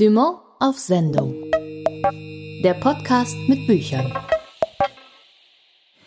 Dumont 0.00 0.38
auf 0.60 0.78
Sendung. 0.78 1.34
Der 2.64 2.72
Podcast 2.72 3.36
mit 3.48 3.66
Büchern. 3.66 4.10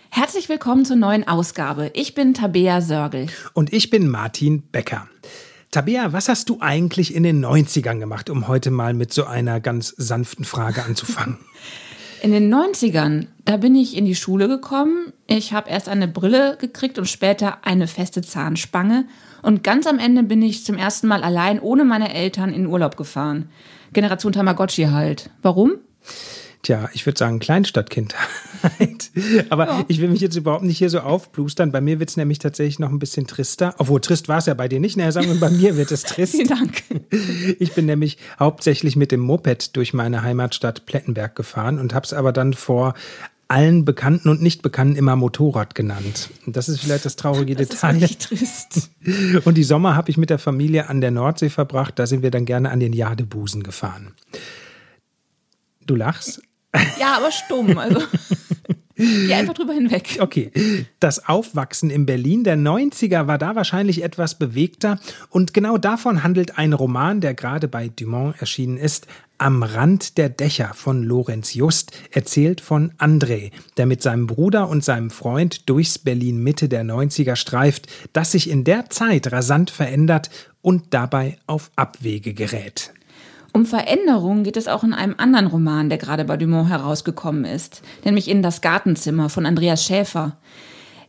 Herzlich 0.10 0.50
willkommen 0.50 0.84
zur 0.84 0.96
neuen 0.96 1.28
Ausgabe. 1.28 1.92
Ich 1.94 2.16
bin 2.16 2.34
Tabea 2.34 2.82
Sörgel. 2.82 3.28
Und 3.54 3.72
ich 3.72 3.92
bin 3.92 4.10
Martin 4.10 4.64
Becker. 4.72 5.08
Tabea, 5.70 6.12
was 6.12 6.28
hast 6.28 6.50
du 6.50 6.58
eigentlich 6.60 7.14
in 7.14 7.22
den 7.22 7.46
90ern 7.46 8.00
gemacht, 8.00 8.32
um 8.32 8.48
heute 8.48 8.72
mal 8.72 8.96
mit 8.96 9.14
so 9.14 9.26
einer 9.26 9.60
ganz 9.60 9.94
sanften 9.96 10.44
Frage 10.44 10.84
anzufangen? 10.84 11.38
In 12.24 12.32
den 12.32 12.54
90ern, 12.56 13.28
da 13.44 13.58
bin 13.58 13.76
ich 13.76 13.98
in 13.98 14.06
die 14.06 14.16
Schule 14.16 14.48
gekommen. 14.48 15.12
Ich 15.28 15.52
habe 15.52 15.70
erst 15.70 15.90
eine 15.90 16.08
Brille 16.08 16.56
gekriegt 16.58 16.98
und 16.98 17.10
später 17.10 17.58
eine 17.66 17.86
feste 17.86 18.22
Zahnspange. 18.22 19.04
Und 19.42 19.62
ganz 19.62 19.88
am 19.88 20.00
Ende 20.00 20.24
bin 20.24 20.42
ich 20.42 20.64
zum 20.64 20.78
ersten 20.78 21.08
Mal 21.08 21.22
allein 21.22 21.60
ohne 21.60 21.84
meine 21.84 22.14
Eltern 22.14 22.54
in 22.54 22.66
Urlaub 22.66 22.96
gefahren. 22.96 23.50
Generation 23.92 24.32
Tamagotchi 24.32 24.84
halt. 24.86 25.32
Warum? 25.42 25.74
Tja, 26.64 26.90
ich 26.94 27.06
würde 27.06 27.20
sagen 27.20 27.40
Kleinstadtkindheit. 27.40 28.16
Aber 29.50 29.68
ja. 29.68 29.86
ich 29.90 30.00
will 30.00 30.08
mich 30.08 30.22
jetzt 30.22 30.38
überhaupt 30.38 30.64
nicht 30.64 30.78
hier 30.78 30.90
so 30.90 31.02
aufblustern. 31.02 31.74
Bei 31.74 31.82
mir 31.82 32.00
wird 32.00 32.10
es 32.10 32.16
nämlich 32.16 32.40
tatsächlich 32.40 32.80
noch 32.80 32.90
ein 32.90 33.00
bisschen 33.00 33.28
trister. 33.28 33.76
Obwohl, 33.80 34.00
trist 34.00 34.30
war 34.30 34.38
es 34.38 34.46
ja 34.46 34.54
bei 34.54 34.70
dir 34.70 34.80
nicht. 34.80 34.96
Naja, 34.96 35.12
sagen 35.12 35.28
wir, 35.28 35.40
bei 35.42 35.50
mir 35.50 35.76
wird 35.76 35.92
es 35.92 36.04
trist. 36.04 36.32
Vielen 36.32 36.48
Dank. 36.48 36.82
Ich 37.60 37.74
bin 37.74 37.86
nämlich 37.86 38.18
hauptsächlich 38.40 38.96
mit 38.96 39.12
dem 39.12 39.20
Moped 39.20 39.76
durch 39.76 39.94
meine 39.94 40.24
Heimatstadt 40.24 40.86
Plettenberg 40.86 41.36
gefahren 41.36 41.80
und 41.80 41.94
habe 41.94 42.06
es 42.06 42.14
aber 42.14 42.32
dann 42.32 42.54
vor 42.54 42.94
allen 43.50 43.84
Bekannten 43.84 44.30
und 44.30 44.42
Nicht-Bekannten 44.42 44.96
immer 44.96 45.18
Motorrad 45.18 45.76
genannt. 45.76 46.30
Das 46.48 46.70
ist 46.70 46.80
vielleicht 46.80 47.04
das 47.04 47.18
traurige 47.18 47.56
das 47.56 47.68
Detail. 47.68 48.02
Ist 48.02 48.22
trist. 48.22 48.90
Und 49.46 49.56
die 49.56 49.64
Sommer 49.64 49.96
habe 49.96 50.10
ich 50.10 50.18
mit 50.18 50.30
der 50.30 50.40
Familie 50.40 50.90
an 50.90 51.02
der 51.02 51.12
Nordsee 51.12 51.50
verbracht. 51.50 52.00
Da 52.00 52.08
sind 52.08 52.24
wir 52.24 52.32
dann 52.32 52.46
gerne 52.46 52.72
an 52.72 52.80
den 52.80 52.94
Jadebusen 52.94 53.62
gefahren. 53.62 54.14
Du 55.86 55.96
lachst? 55.96 56.42
Ja, 57.00 57.18
aber 57.18 57.32
stumm. 57.32 57.78
Also. 57.78 58.02
Geh 58.96 59.34
einfach 59.34 59.56
drüber 59.56 59.74
hinweg. 59.74 60.18
Okay. 60.20 60.52
Das 61.00 61.28
Aufwachsen 61.28 61.90
in 61.90 62.06
Berlin 62.06 62.44
der 62.44 62.58
90er 62.58 63.28
war 63.28 63.38
da 63.38 63.56
wahrscheinlich 63.56 64.04
etwas 64.04 64.38
bewegter 64.38 65.00
und 65.30 65.54
genau 65.54 65.78
davon 65.78 66.24
handelt 66.24 66.58
ein 66.58 66.74
Roman, 66.74 67.20
der 67.20 67.34
gerade 67.34 67.68
bei 67.68 67.90
Dumont 67.90 68.40
erschienen 68.40 68.78
ist, 68.78 69.08
Am 69.40 69.64
Rand 69.64 70.18
der 70.20 70.30
Dächer 70.30 70.74
von 70.76 71.04
Lorenz 71.04 71.56
Just, 71.56 71.92
erzählt 72.12 72.62
von 72.62 72.92
André, 73.00 73.52
der 73.78 73.88
mit 73.88 74.04
seinem 74.04 74.28
Bruder 74.28 74.70
und 74.70 74.86
seinem 74.86 75.10
Freund 75.10 75.68
durchs 75.70 75.98
Berlin 75.98 76.42
Mitte 76.42 76.70
der 76.70 76.84
90er 76.84 77.36
streift, 77.36 77.88
das 78.14 78.32
sich 78.32 78.50
in 78.50 78.64
der 78.64 78.90
Zeit 78.92 79.32
rasant 79.32 79.72
verändert 79.72 80.30
und 80.62 80.94
dabei 80.94 81.38
auf 81.48 81.72
Abwege 81.76 82.34
gerät. 82.34 82.94
Um 83.56 83.68
Veränderung 83.68 84.42
geht 84.44 84.58
es 84.58 84.68
auch 84.68 84.84
in 84.84 84.94
einem 84.94 85.14
anderen 85.18 85.46
Roman, 85.46 85.88
der 85.88 86.00
gerade 86.00 86.26
bei 86.26 86.38
Dumont 86.38 86.70
herausgekommen 86.70 87.46
ist, 87.46 87.84
nämlich 88.04 88.28
in 88.28 88.42
Das 88.42 88.62
Gartenzimmer 88.62 89.30
von 89.30 89.46
Andreas 89.46 89.86
Schäfer. 89.86 90.38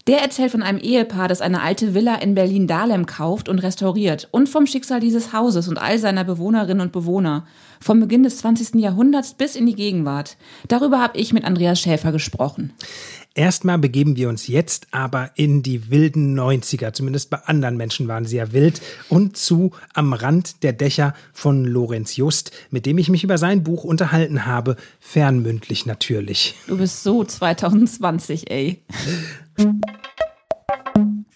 Der 0.06 0.20
erzählt 0.20 0.50
von 0.50 0.62
einem 0.62 0.78
Ehepaar, 0.78 1.28
das 1.28 1.40
eine 1.40 1.62
alte 1.62 1.94
Villa 1.94 2.16
in 2.16 2.34
Berlin-Dahlem 2.34 3.06
kauft 3.06 3.48
und 3.48 3.60
restauriert 3.60 4.28
und 4.30 4.50
vom 4.50 4.66
Schicksal 4.66 5.00
dieses 5.00 5.32
Hauses 5.32 5.68
und 5.68 5.78
all 5.78 5.98
seiner 5.98 6.24
Bewohnerinnen 6.24 6.82
und 6.82 6.92
Bewohner, 6.92 7.46
vom 7.80 8.00
Beginn 8.00 8.22
des 8.22 8.36
20. 8.36 8.74
Jahrhunderts 8.74 9.32
bis 9.32 9.56
in 9.56 9.64
die 9.64 9.74
Gegenwart. 9.74 10.36
Darüber 10.68 11.00
habe 11.00 11.16
ich 11.16 11.32
mit 11.32 11.46
Andreas 11.46 11.80
Schäfer 11.80 12.12
gesprochen. 12.12 12.74
Erstmal 13.36 13.78
begeben 13.78 14.14
wir 14.14 14.28
uns 14.28 14.46
jetzt 14.46 14.86
aber 14.92 15.32
in 15.34 15.64
die 15.64 15.90
wilden 15.90 16.38
90er, 16.38 16.92
zumindest 16.92 17.30
bei 17.30 17.38
anderen 17.38 17.76
Menschen 17.76 18.06
waren 18.06 18.26
sie 18.26 18.36
ja 18.36 18.52
wild, 18.52 18.80
und 19.08 19.36
zu 19.36 19.72
Am 19.92 20.12
Rand 20.12 20.62
der 20.62 20.72
Dächer 20.72 21.14
von 21.32 21.64
Lorenz 21.64 22.14
Just, 22.14 22.52
mit 22.70 22.86
dem 22.86 22.96
ich 22.96 23.08
mich 23.08 23.24
über 23.24 23.36
sein 23.36 23.64
Buch 23.64 23.82
unterhalten 23.82 24.46
habe, 24.46 24.76
fernmündlich 25.00 25.84
natürlich. 25.84 26.54
Du 26.68 26.78
bist 26.78 27.02
so 27.02 27.24
2020, 27.24 28.52
ey. 28.52 28.84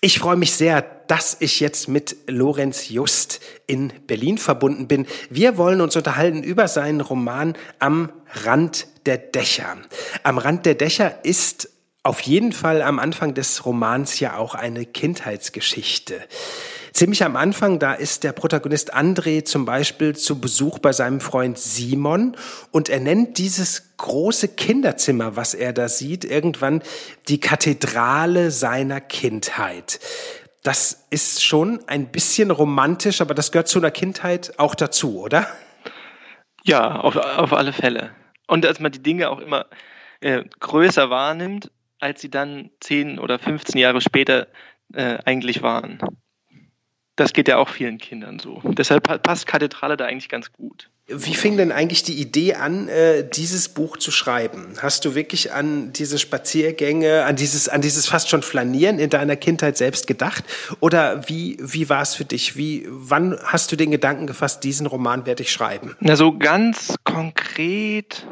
Ich 0.01 0.21
freue 0.21 0.37
mich 0.37 0.53
sehr, 0.53 0.83
dass 1.09 1.37
ich 1.41 1.59
jetzt 1.59 1.89
mit 1.89 2.15
Lorenz 2.29 2.91
Just 2.91 3.41
in 3.67 3.93
Berlin 4.07 4.39
verbunden 4.39 4.87
bin. 4.87 5.05
Wir 5.31 5.57
wollen 5.57 5.81
uns 5.81 5.97
unterhalten 5.97 6.45
über 6.45 6.69
seinen 6.69 7.01
Roman 7.01 7.55
Am 7.81 8.13
Rand 8.45 8.87
der 9.07 9.19
Dächer. 9.19 9.79
Am 10.23 10.39
Rand 10.39 10.65
der 10.65 10.77
Dächer 10.77 11.25
ist 11.25 11.71
auf 12.09 12.23
jeden 12.23 12.53
Fall 12.53 12.81
am 12.81 12.99
Anfang 12.99 13.35
des 13.35 13.67
Romans 13.67 14.19
ja 14.19 14.39
auch 14.39 14.55
eine 14.55 14.87
Kindheitsgeschichte. 14.87 16.19
Ziemlich 16.95 17.23
am 17.23 17.37
Anfang, 17.37 17.79
da 17.79 17.93
ist 17.93 18.25
der 18.25 18.33
Protagonist 18.33 18.97
André 18.97 19.45
zum 19.45 19.67
Beispiel 19.67 20.17
zu 20.17 20.41
Besuch 20.41 20.79
bei 20.79 20.93
seinem 20.93 21.21
Freund 21.21 21.59
Simon 21.59 22.35
und 22.71 22.89
er 22.89 23.01
nennt 23.01 23.37
dieses 23.37 23.95
große 23.99 24.49
Kinderzimmer, 24.49 25.37
was 25.37 25.53
er 25.53 25.75
da 25.75 25.91
sieht, 25.91 26.25
irgendwann 26.25 26.83
die 27.29 27.41
Kathedrale 27.41 28.51
seiner 28.53 29.03
Kindheit. 29.03 30.01
Das 30.63 31.05
ist 31.11 31.45
schon 31.45 31.81
ein 31.89 32.07
bisschen 32.07 32.51
romantisch, 32.51 33.21
aber 33.21 33.35
das 33.35 33.53
gehört 33.53 33.69
zu 33.69 33.81
einer 33.81 33.91
Kindheit 33.91 34.59
auch 34.59 34.75
dazu, 34.75 35.21
oder? 35.21 35.47
Ja, 36.65 37.01
auf, 37.01 37.17
auf 37.17 37.53
alle 37.53 37.75
Fälle. 37.75 38.13
Und 38.47 38.65
dass 38.65 38.81
man 38.81 38.93
die 38.93 39.03
Dinge 39.03 39.29
auch 39.29 39.41
immer 39.41 39.67
äh, 40.21 40.43
größer 40.59 41.11
wahrnimmt 41.11 41.71
als 42.01 42.21
sie 42.21 42.31
dann 42.31 42.71
10 42.81 43.19
oder 43.19 43.39
15 43.39 43.79
Jahre 43.79 44.01
später 44.01 44.49
äh, 44.93 45.19
eigentlich 45.25 45.63
waren. 45.63 45.99
Das 47.17 47.33
geht 47.33 47.49
ja 47.49 47.57
auch 47.57 47.69
vielen 47.69 47.99
Kindern 47.99 48.39
so. 48.39 48.63
Deshalb 48.65 49.23
passt 49.23 49.47
Kathedrale 49.47 49.97
da 49.97 50.05
eigentlich 50.07 50.29
ganz 50.29 50.53
gut. 50.53 50.89
Wie 51.11 51.35
fing 51.35 51.57
denn 51.57 51.73
eigentlich 51.73 52.03
die 52.03 52.21
Idee 52.21 52.55
an, 52.55 52.87
äh, 52.87 53.29
dieses 53.29 53.71
Buch 53.71 53.97
zu 53.97 54.11
schreiben? 54.11 54.75
Hast 54.83 55.07
du 55.07 55.15
wirklich 55.15 55.53
an 55.53 55.93
diese 55.95 56.19
Spaziergänge, 56.19 57.25
an 57.25 57.35
dieses, 57.35 57.69
an 57.69 57.81
dieses 57.81 58.07
fast 58.07 58.29
schon 58.29 58.43
Flanieren 58.43 58.99
in 58.99 59.09
deiner 59.09 59.35
Kindheit 59.35 59.79
selbst 59.79 60.07
gedacht? 60.07 60.45
Oder 60.81 61.27
wie, 61.27 61.57
wie 61.61 61.89
war 61.89 62.03
es 62.03 62.15
für 62.15 62.27
dich? 62.27 62.57
Wie, 62.57 62.87
wann 62.89 63.39
hast 63.43 63.73
du 63.73 63.77
den 63.77 63.91
Gedanken 63.91 64.27
gefasst, 64.27 64.63
diesen 64.65 64.87
Roman 64.87 65.25
werde 65.25 65.43
ich 65.43 65.51
schreiben? 65.51 65.97
Na, 66.01 66.15
so 66.15 66.37
ganz 66.37 66.95
konkret 67.05 68.27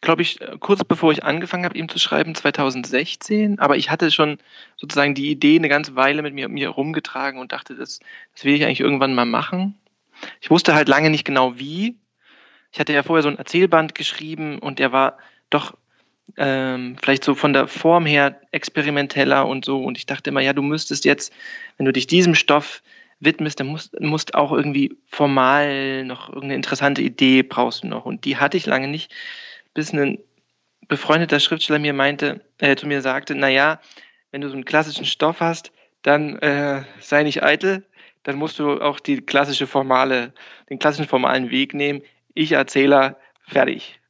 glaube 0.00 0.22
ich, 0.22 0.40
äh, 0.40 0.56
kurz 0.58 0.84
bevor 0.84 1.12
ich 1.12 1.24
angefangen 1.24 1.64
habe, 1.64 1.76
ihm 1.76 1.88
zu 1.88 1.98
schreiben, 1.98 2.34
2016. 2.34 3.58
Aber 3.58 3.76
ich 3.76 3.90
hatte 3.90 4.10
schon 4.10 4.38
sozusagen 4.76 5.14
die 5.14 5.30
Idee 5.30 5.56
eine 5.56 5.68
ganze 5.68 5.96
Weile 5.96 6.22
mit 6.22 6.34
mir, 6.34 6.48
mir 6.48 6.70
rumgetragen 6.70 7.40
und 7.40 7.52
dachte, 7.52 7.74
das, 7.74 8.00
das 8.34 8.44
will 8.44 8.54
ich 8.54 8.64
eigentlich 8.64 8.80
irgendwann 8.80 9.14
mal 9.14 9.26
machen. 9.26 9.78
Ich 10.40 10.50
wusste 10.50 10.74
halt 10.74 10.88
lange 10.88 11.10
nicht 11.10 11.24
genau 11.24 11.58
wie. 11.58 11.96
Ich 12.72 12.80
hatte 12.80 12.92
ja 12.92 13.02
vorher 13.02 13.22
so 13.22 13.28
ein 13.28 13.38
Erzählband 13.38 13.94
geschrieben 13.94 14.58
und 14.58 14.78
der 14.78 14.92
war 14.92 15.18
doch 15.50 15.76
ähm, 16.36 16.96
vielleicht 17.02 17.24
so 17.24 17.34
von 17.34 17.52
der 17.52 17.66
Form 17.66 18.06
her 18.06 18.40
experimenteller 18.52 19.46
und 19.46 19.64
so. 19.64 19.82
Und 19.82 19.98
ich 19.98 20.06
dachte 20.06 20.30
immer, 20.30 20.40
ja, 20.40 20.52
du 20.52 20.62
müsstest 20.62 21.04
jetzt, 21.04 21.32
wenn 21.76 21.86
du 21.86 21.92
dich 21.92 22.06
diesem 22.06 22.34
Stoff 22.34 22.82
widmest, 23.18 23.60
dann 23.60 23.66
musst, 23.66 23.98
musst 24.00 24.34
auch 24.34 24.52
irgendwie 24.52 24.96
formal 25.06 26.04
noch 26.04 26.28
irgendeine 26.28 26.54
interessante 26.54 27.02
Idee 27.02 27.42
brauchst 27.42 27.82
du 27.82 27.88
noch. 27.88 28.06
Und 28.06 28.24
die 28.24 28.36
hatte 28.36 28.56
ich 28.56 28.66
lange 28.66 28.88
nicht 28.88 29.12
bis 29.74 29.92
ein 29.92 30.18
befreundeter 30.88 31.40
Schriftsteller 31.40 31.78
mir 31.78 31.92
meinte, 31.92 32.44
äh, 32.58 32.76
zu 32.76 32.86
mir 32.86 33.00
sagte, 33.02 33.34
naja, 33.34 33.80
wenn 34.30 34.40
du 34.40 34.48
so 34.48 34.54
einen 34.54 34.64
klassischen 34.64 35.06
Stoff 35.06 35.40
hast, 35.40 35.72
dann 36.02 36.36
äh, 36.38 36.82
sei 37.00 37.22
nicht 37.22 37.42
eitel, 37.42 37.86
dann 38.22 38.36
musst 38.36 38.58
du 38.58 38.80
auch 38.80 39.00
die 39.00 39.20
klassische 39.20 39.66
formale, 39.66 40.32
den 40.68 40.78
klassischen 40.78 41.08
formalen 41.08 41.50
Weg 41.50 41.74
nehmen. 41.74 42.02
Ich 42.34 42.52
Erzähler, 42.52 43.18
fertig. 43.46 44.00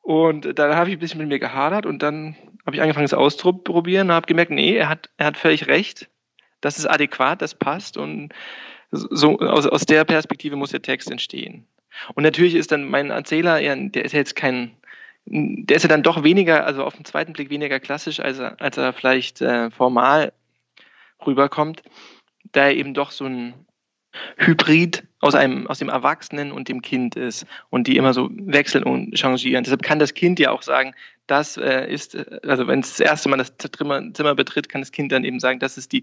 Und 0.00 0.58
dann 0.58 0.74
habe 0.74 0.90
ich 0.90 0.96
ein 0.96 0.98
bisschen 0.98 1.20
mit 1.20 1.28
mir 1.28 1.38
gehadert 1.38 1.86
und 1.86 2.02
dann 2.02 2.36
habe 2.66 2.76
ich 2.76 2.82
angefangen, 2.82 3.04
es 3.04 3.14
auszuprobieren 3.14 4.08
und 4.08 4.14
habe 4.14 4.26
gemerkt, 4.26 4.50
nee, 4.50 4.76
er 4.76 4.88
hat, 4.88 5.10
er 5.16 5.26
hat 5.26 5.36
völlig 5.36 5.68
recht. 5.68 6.08
Das 6.60 6.78
ist 6.78 6.86
adäquat, 6.86 7.42
das 7.42 7.54
passt 7.54 7.96
und 7.96 8.32
so 8.90 9.38
aus, 9.38 9.66
aus 9.66 9.86
der 9.86 10.04
Perspektive 10.04 10.56
muss 10.56 10.70
der 10.70 10.82
Text 10.82 11.10
entstehen. 11.10 11.66
Und 12.14 12.24
natürlich 12.24 12.54
ist 12.54 12.72
dann 12.72 12.88
mein 12.88 13.10
Erzähler, 13.10 13.60
der 13.60 14.04
ist 14.04 14.12
jetzt 14.12 14.36
kein 14.36 14.76
der 15.24 15.76
ist 15.76 15.82
ja 15.82 15.88
dann 15.88 16.02
doch 16.02 16.24
weniger, 16.24 16.66
also 16.66 16.84
auf 16.84 16.94
den 16.94 17.04
zweiten 17.04 17.32
Blick 17.32 17.50
weniger 17.50 17.80
klassisch, 17.80 18.20
als 18.20 18.38
er, 18.38 18.60
als 18.60 18.76
er 18.76 18.92
vielleicht 18.92 19.40
äh, 19.40 19.70
formal 19.70 20.32
rüberkommt, 21.26 21.82
da 22.52 22.64
er 22.64 22.74
eben 22.74 22.94
doch 22.94 23.10
so 23.10 23.26
ein 23.26 23.54
Hybrid 24.36 25.04
aus 25.20 25.34
einem, 25.34 25.66
aus 25.68 25.78
dem 25.78 25.88
Erwachsenen 25.88 26.52
und 26.52 26.68
dem 26.68 26.82
Kind 26.82 27.16
ist 27.16 27.46
und 27.70 27.86
die 27.86 27.96
immer 27.96 28.12
so 28.12 28.28
wechseln 28.32 28.84
und 28.84 29.16
changieren. 29.16 29.64
Deshalb 29.64 29.82
kann 29.82 29.98
das 29.98 30.14
Kind 30.14 30.38
ja 30.38 30.50
auch 30.50 30.62
sagen, 30.62 30.94
das 31.26 31.56
äh, 31.56 31.86
ist, 31.90 32.16
also 32.44 32.66
wenn 32.66 32.80
es 32.80 32.90
das 32.90 33.00
erste 33.00 33.28
Mal 33.28 33.38
das 33.38 33.54
Zimmer, 33.56 34.12
Zimmer 34.12 34.34
betritt, 34.34 34.68
kann 34.68 34.82
das 34.82 34.92
Kind 34.92 35.12
dann 35.12 35.24
eben 35.24 35.40
sagen, 35.40 35.60
das 35.60 35.78
ist 35.78 35.92
die 35.92 36.02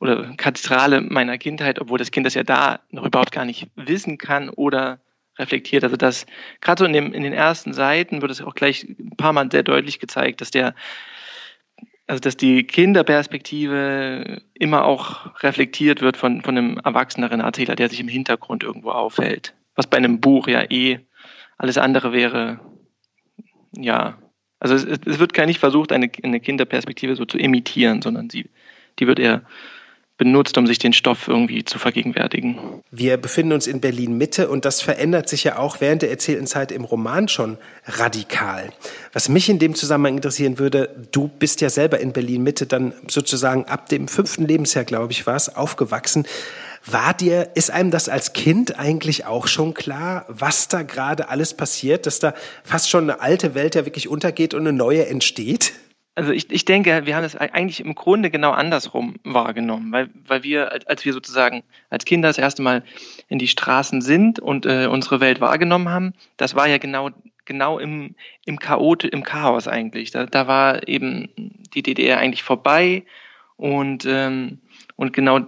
oder 0.00 0.34
Kathedrale 0.36 1.02
meiner 1.02 1.38
Kindheit, 1.38 1.78
obwohl 1.78 1.98
das 1.98 2.10
Kind 2.10 2.26
das 2.26 2.34
ja 2.34 2.42
da 2.42 2.80
noch 2.90 3.04
überhaupt 3.04 3.32
gar 3.32 3.44
nicht 3.44 3.68
wissen 3.76 4.18
kann 4.18 4.48
oder 4.48 4.98
reflektiert. 5.40 5.82
Also 5.82 5.96
das, 5.96 6.26
gerade 6.60 6.80
so 6.80 6.84
in, 6.84 6.92
dem, 6.92 7.12
in 7.12 7.22
den 7.22 7.32
ersten 7.32 7.72
Seiten 7.72 8.22
wird 8.22 8.30
es 8.30 8.42
auch 8.42 8.54
gleich 8.54 8.84
ein 8.84 9.16
paar 9.16 9.32
Mal 9.32 9.50
sehr 9.50 9.64
deutlich 9.64 9.98
gezeigt, 9.98 10.40
dass 10.40 10.50
der, 10.50 10.74
also 12.06 12.20
dass 12.20 12.36
die 12.36 12.64
Kinderperspektive 12.64 14.42
immer 14.54 14.84
auch 14.84 15.42
reflektiert 15.42 16.00
wird 16.00 16.16
von, 16.16 16.42
von 16.42 16.56
einem 16.56 16.78
erwachseneren 16.78 17.40
Erzähler, 17.40 17.74
der 17.74 17.88
sich 17.88 18.00
im 18.00 18.08
Hintergrund 18.08 18.62
irgendwo 18.62 18.90
aufhält. 18.90 19.54
was 19.74 19.86
bei 19.86 19.96
einem 19.96 20.20
Buch 20.20 20.46
ja 20.46 20.62
eh 20.70 21.00
alles 21.56 21.78
andere 21.78 22.12
wäre, 22.12 22.60
ja, 23.72 24.18
also 24.58 24.74
es, 24.74 24.84
es 24.84 25.18
wird 25.18 25.34
gar 25.34 25.46
nicht 25.46 25.58
versucht, 25.58 25.92
eine, 25.92 26.10
eine 26.22 26.40
Kinderperspektive 26.40 27.16
so 27.16 27.24
zu 27.24 27.38
imitieren, 27.38 28.02
sondern 28.02 28.30
sie, 28.30 28.50
die 28.98 29.06
wird 29.06 29.18
eher 29.18 29.42
benutzt, 30.20 30.58
um 30.58 30.66
sich 30.66 30.78
den 30.78 30.92
Stoff 30.92 31.28
irgendwie 31.28 31.64
zu 31.64 31.78
vergegenwärtigen. 31.78 32.58
Wir 32.90 33.16
befinden 33.16 33.54
uns 33.54 33.66
in 33.66 33.80
Berlin 33.80 34.18
Mitte 34.18 34.50
und 34.50 34.66
das 34.66 34.82
verändert 34.82 35.30
sich 35.30 35.44
ja 35.44 35.58
auch 35.58 35.80
während 35.80 36.02
der 36.02 36.10
erzählten 36.10 36.46
Zeit 36.46 36.72
im 36.72 36.84
Roman 36.84 37.26
schon 37.26 37.56
radikal. 37.86 38.68
Was 39.14 39.30
mich 39.30 39.48
in 39.48 39.58
dem 39.58 39.74
Zusammenhang 39.74 40.16
interessieren 40.16 40.58
würde, 40.58 40.94
du 41.10 41.28
bist 41.28 41.62
ja 41.62 41.70
selber 41.70 42.00
in 42.00 42.12
Berlin 42.12 42.42
Mitte 42.42 42.66
dann 42.66 42.92
sozusagen 43.08 43.64
ab 43.64 43.88
dem 43.88 44.08
fünften 44.08 44.46
Lebensjahr, 44.46 44.84
glaube 44.84 45.12
ich, 45.12 45.26
war 45.26 45.36
es, 45.36 45.56
aufgewachsen. 45.56 46.26
War 46.84 47.14
dir, 47.14 47.52
ist 47.54 47.70
einem 47.70 47.90
das 47.90 48.10
als 48.10 48.34
Kind 48.34 48.78
eigentlich 48.78 49.24
auch 49.24 49.46
schon 49.46 49.72
klar, 49.72 50.26
was 50.28 50.68
da 50.68 50.82
gerade 50.82 51.30
alles 51.30 51.54
passiert, 51.54 52.04
dass 52.04 52.18
da 52.18 52.34
fast 52.62 52.90
schon 52.90 53.04
eine 53.04 53.22
alte 53.22 53.54
Welt 53.54 53.74
ja 53.74 53.86
wirklich 53.86 54.06
untergeht 54.06 54.52
und 54.52 54.60
eine 54.60 54.74
neue 54.74 55.06
entsteht? 55.06 55.72
Also 56.16 56.32
ich, 56.32 56.50
ich 56.50 56.64
denke, 56.64 57.06
wir 57.06 57.16
haben 57.16 57.24
es 57.24 57.36
eigentlich 57.36 57.80
im 57.80 57.94
Grunde 57.94 58.30
genau 58.30 58.50
andersrum 58.50 59.14
wahrgenommen, 59.22 59.92
weil, 59.92 60.10
weil 60.26 60.42
wir, 60.42 60.72
als 60.86 61.04
wir 61.04 61.12
sozusagen 61.12 61.62
als 61.88 62.04
Kinder 62.04 62.28
das 62.28 62.38
erste 62.38 62.62
Mal 62.62 62.82
in 63.28 63.38
die 63.38 63.48
Straßen 63.48 64.02
sind 64.02 64.40
und 64.40 64.66
äh, 64.66 64.86
unsere 64.86 65.20
Welt 65.20 65.40
wahrgenommen 65.40 65.88
haben, 65.88 66.12
das 66.36 66.54
war 66.54 66.66
ja 66.66 66.78
genau, 66.78 67.10
genau 67.44 67.78
im, 67.78 68.16
im, 68.44 68.58
Chaot, 68.58 69.04
im 69.04 69.22
Chaos 69.22 69.68
eigentlich. 69.68 70.10
Da, 70.10 70.26
da 70.26 70.46
war 70.46 70.88
eben 70.88 71.28
die 71.74 71.82
DDR 71.82 72.18
eigentlich 72.18 72.42
vorbei 72.42 73.04
und, 73.56 74.04
ähm, 74.04 74.58
und 74.96 75.12
genau 75.12 75.40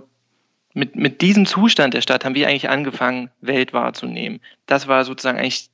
mit, 0.75 0.97
mit 0.97 1.21
diesem 1.21 1.45
Zustand 1.45 1.95
der 1.95 2.01
Stadt 2.01 2.25
haben 2.25 2.35
wir 2.35 2.49
eigentlich 2.49 2.71
angefangen, 2.71 3.31
Welt 3.41 3.73
wahrzunehmen. 3.73 4.41
Das 4.67 4.87
war 4.87 5.05
sozusagen 5.05 5.39
eigentlich, 5.39 5.71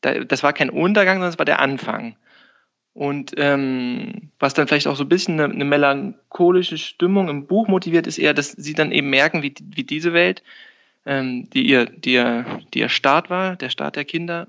das 0.00 0.42
war 0.42 0.52
kein 0.52 0.70
Untergang, 0.70 1.16
sondern 1.16 1.30
es 1.30 1.38
war 1.38 1.46
der 1.46 1.60
Anfang. 1.60 2.16
Und 2.96 3.34
ähm, 3.36 4.30
was 4.38 4.54
dann 4.54 4.66
vielleicht 4.66 4.86
auch 4.86 4.96
so 4.96 5.04
ein 5.04 5.10
bisschen 5.10 5.38
eine, 5.38 5.52
eine, 5.52 5.66
melancholische 5.66 6.78
Stimmung 6.78 7.28
im 7.28 7.46
Buch 7.46 7.68
motiviert, 7.68 8.06
ist 8.06 8.16
eher, 8.16 8.32
dass 8.32 8.52
sie 8.52 8.72
dann 8.72 8.90
eben 8.90 9.10
merken, 9.10 9.42
wie, 9.42 9.54
wie 9.60 9.84
diese 9.84 10.14
Welt, 10.14 10.42
ähm, 11.04 11.50
die, 11.50 11.66
ihr, 11.66 11.84
die, 11.84 12.14
ihr, 12.14 12.46
die 12.72 12.78
ihr 12.78 12.88
Start 12.88 13.28
war, 13.28 13.56
der 13.56 13.68
Start 13.68 13.96
der 13.96 14.06
Kinder, 14.06 14.46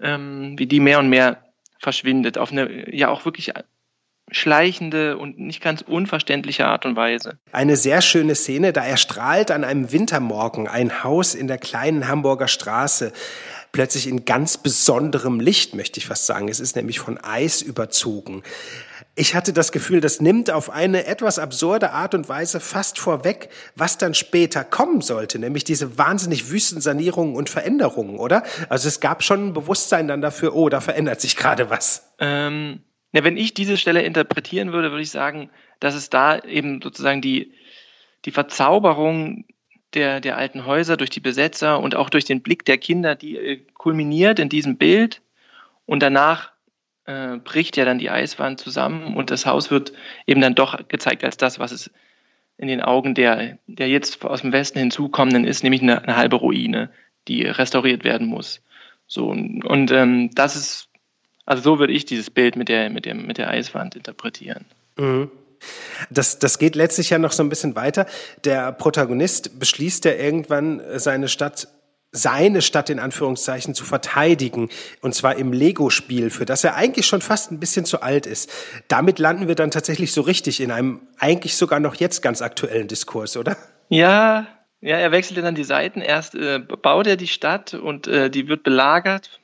ähm, 0.00 0.58
wie 0.58 0.66
die 0.66 0.80
mehr 0.80 0.98
und 0.98 1.08
mehr 1.08 1.44
verschwindet, 1.78 2.36
auf 2.36 2.50
eine 2.50 2.92
ja 2.92 3.10
auch 3.10 3.24
wirklich 3.24 3.52
schleichende 4.30 5.16
und 5.16 5.38
nicht 5.38 5.62
ganz 5.62 5.82
unverständliche 5.82 6.66
Art 6.66 6.84
und 6.84 6.96
Weise. 6.96 7.38
Eine 7.52 7.76
sehr 7.76 8.02
schöne 8.02 8.34
Szene, 8.34 8.72
da 8.72 8.84
erstrahlt 8.84 9.52
an 9.52 9.62
einem 9.62 9.92
Wintermorgen 9.92 10.66
ein 10.66 11.04
Haus 11.04 11.36
in 11.36 11.46
der 11.46 11.58
kleinen 11.58 12.08
Hamburger 12.08 12.48
Straße 12.48 13.12
plötzlich 13.72 14.06
in 14.06 14.24
ganz 14.24 14.58
besonderem 14.58 15.40
Licht, 15.40 15.74
möchte 15.74 15.98
ich 15.98 16.06
fast 16.06 16.26
sagen. 16.26 16.48
Es 16.48 16.60
ist 16.60 16.76
nämlich 16.76 16.98
von 17.00 17.18
Eis 17.18 17.62
überzogen. 17.62 18.42
Ich 19.14 19.34
hatte 19.34 19.52
das 19.52 19.72
Gefühl, 19.72 20.00
das 20.00 20.20
nimmt 20.20 20.50
auf 20.50 20.70
eine 20.70 21.06
etwas 21.06 21.38
absurde 21.38 21.90
Art 21.90 22.14
und 22.14 22.28
Weise 22.28 22.60
fast 22.60 22.98
vorweg, 22.98 23.48
was 23.74 23.98
dann 23.98 24.14
später 24.14 24.62
kommen 24.62 25.00
sollte, 25.00 25.38
nämlich 25.38 25.64
diese 25.64 25.98
wahnsinnig 25.98 26.50
wüsten 26.50 26.80
Sanierungen 26.80 27.34
und 27.34 27.50
Veränderungen, 27.50 28.18
oder? 28.18 28.44
Also 28.68 28.86
es 28.86 29.00
gab 29.00 29.24
schon 29.24 29.48
ein 29.48 29.52
Bewusstsein 29.54 30.06
dann 30.06 30.22
dafür, 30.22 30.54
oh, 30.54 30.68
da 30.68 30.80
verändert 30.80 31.20
sich 31.20 31.36
gerade 31.36 31.68
was. 31.68 32.14
Ähm, 32.20 32.80
ja, 33.12 33.24
wenn 33.24 33.36
ich 33.36 33.54
diese 33.54 33.76
Stelle 33.76 34.02
interpretieren 34.02 34.72
würde, 34.72 34.90
würde 34.90 35.02
ich 35.02 35.10
sagen, 35.10 35.50
dass 35.80 35.94
es 35.94 36.10
da 36.10 36.38
eben 36.38 36.80
sozusagen 36.82 37.20
die, 37.20 37.52
die 38.24 38.30
Verzauberung 38.30 39.46
der, 39.94 40.20
der 40.20 40.36
alten 40.36 40.66
Häuser, 40.66 40.96
durch 40.96 41.10
die 41.10 41.20
Besetzer 41.20 41.80
und 41.80 41.94
auch 41.94 42.10
durch 42.10 42.24
den 42.24 42.42
Blick 42.42 42.64
der 42.64 42.78
Kinder, 42.78 43.14
die 43.14 43.36
äh, 43.36 43.60
kulminiert 43.74 44.38
in 44.38 44.48
diesem 44.48 44.76
Bild. 44.76 45.22
Und 45.86 46.02
danach 46.02 46.52
äh, 47.06 47.38
bricht 47.38 47.76
ja 47.76 47.84
dann 47.84 47.98
die 47.98 48.10
Eiswand 48.10 48.60
zusammen 48.60 49.16
und 49.16 49.30
das 49.30 49.46
Haus 49.46 49.70
wird 49.70 49.92
eben 50.26 50.40
dann 50.40 50.54
doch 50.54 50.88
gezeigt 50.88 51.24
als 51.24 51.36
das, 51.36 51.58
was 51.58 51.72
es 51.72 51.90
in 52.58 52.68
den 52.68 52.82
Augen 52.82 53.14
der, 53.14 53.58
der 53.66 53.88
jetzt 53.88 54.24
aus 54.24 54.42
dem 54.42 54.52
Westen 54.52 54.80
hinzukommenden 54.80 55.44
ist, 55.44 55.62
nämlich 55.62 55.80
eine, 55.80 56.02
eine 56.02 56.16
halbe 56.16 56.36
Ruine, 56.36 56.90
die 57.28 57.44
restauriert 57.44 58.04
werden 58.04 58.26
muss. 58.26 58.60
So, 59.06 59.28
und 59.28 59.90
ähm, 59.90 60.30
das 60.34 60.56
ist, 60.56 60.88
also 61.46 61.62
so 61.62 61.78
würde 61.78 61.94
ich 61.94 62.04
dieses 62.04 62.30
Bild 62.30 62.56
mit 62.56 62.68
der, 62.68 62.90
mit 62.90 63.06
dem, 63.06 63.26
mit 63.26 63.38
der 63.38 63.48
Eiswand 63.48 63.96
interpretieren. 63.96 64.66
Mhm. 64.98 65.30
Das, 66.10 66.38
das 66.38 66.58
geht 66.58 66.76
letztlich 66.76 67.10
ja 67.10 67.18
noch 67.18 67.32
so 67.32 67.42
ein 67.42 67.48
bisschen 67.48 67.74
weiter. 67.76 68.06
Der 68.44 68.72
Protagonist 68.72 69.58
beschließt 69.58 70.04
ja 70.04 70.12
irgendwann, 70.12 70.82
seine 70.96 71.28
Stadt 71.28 71.68
seine 72.10 72.62
Stadt 72.62 72.88
in 72.88 72.98
Anführungszeichen 72.98 73.74
zu 73.74 73.84
verteidigen, 73.84 74.70
und 75.02 75.14
zwar 75.14 75.36
im 75.36 75.52
Lego-Spiel, 75.52 76.30
für 76.30 76.46
das 76.46 76.64
er 76.64 76.74
eigentlich 76.74 77.06
schon 77.06 77.20
fast 77.20 77.52
ein 77.52 77.60
bisschen 77.60 77.84
zu 77.84 78.00
alt 78.00 78.26
ist. 78.26 78.50
Damit 78.88 79.18
landen 79.18 79.46
wir 79.46 79.54
dann 79.54 79.70
tatsächlich 79.70 80.12
so 80.12 80.22
richtig 80.22 80.60
in 80.60 80.70
einem 80.70 81.00
eigentlich 81.18 81.56
sogar 81.56 81.80
noch 81.80 81.96
jetzt 81.96 82.22
ganz 82.22 82.40
aktuellen 82.40 82.88
Diskurs, 82.88 83.36
oder? 83.36 83.56
Ja, 83.90 84.46
ja, 84.80 84.96
er 84.96 85.12
wechselt 85.12 85.44
dann 85.44 85.54
die 85.54 85.64
Seiten. 85.64 86.00
Erst 86.00 86.34
äh, 86.34 86.60
baut 86.60 87.06
er 87.06 87.16
die 87.16 87.26
Stadt 87.26 87.74
und 87.74 88.06
äh, 88.06 88.30
die 88.30 88.48
wird 88.48 88.62
belagert 88.62 89.40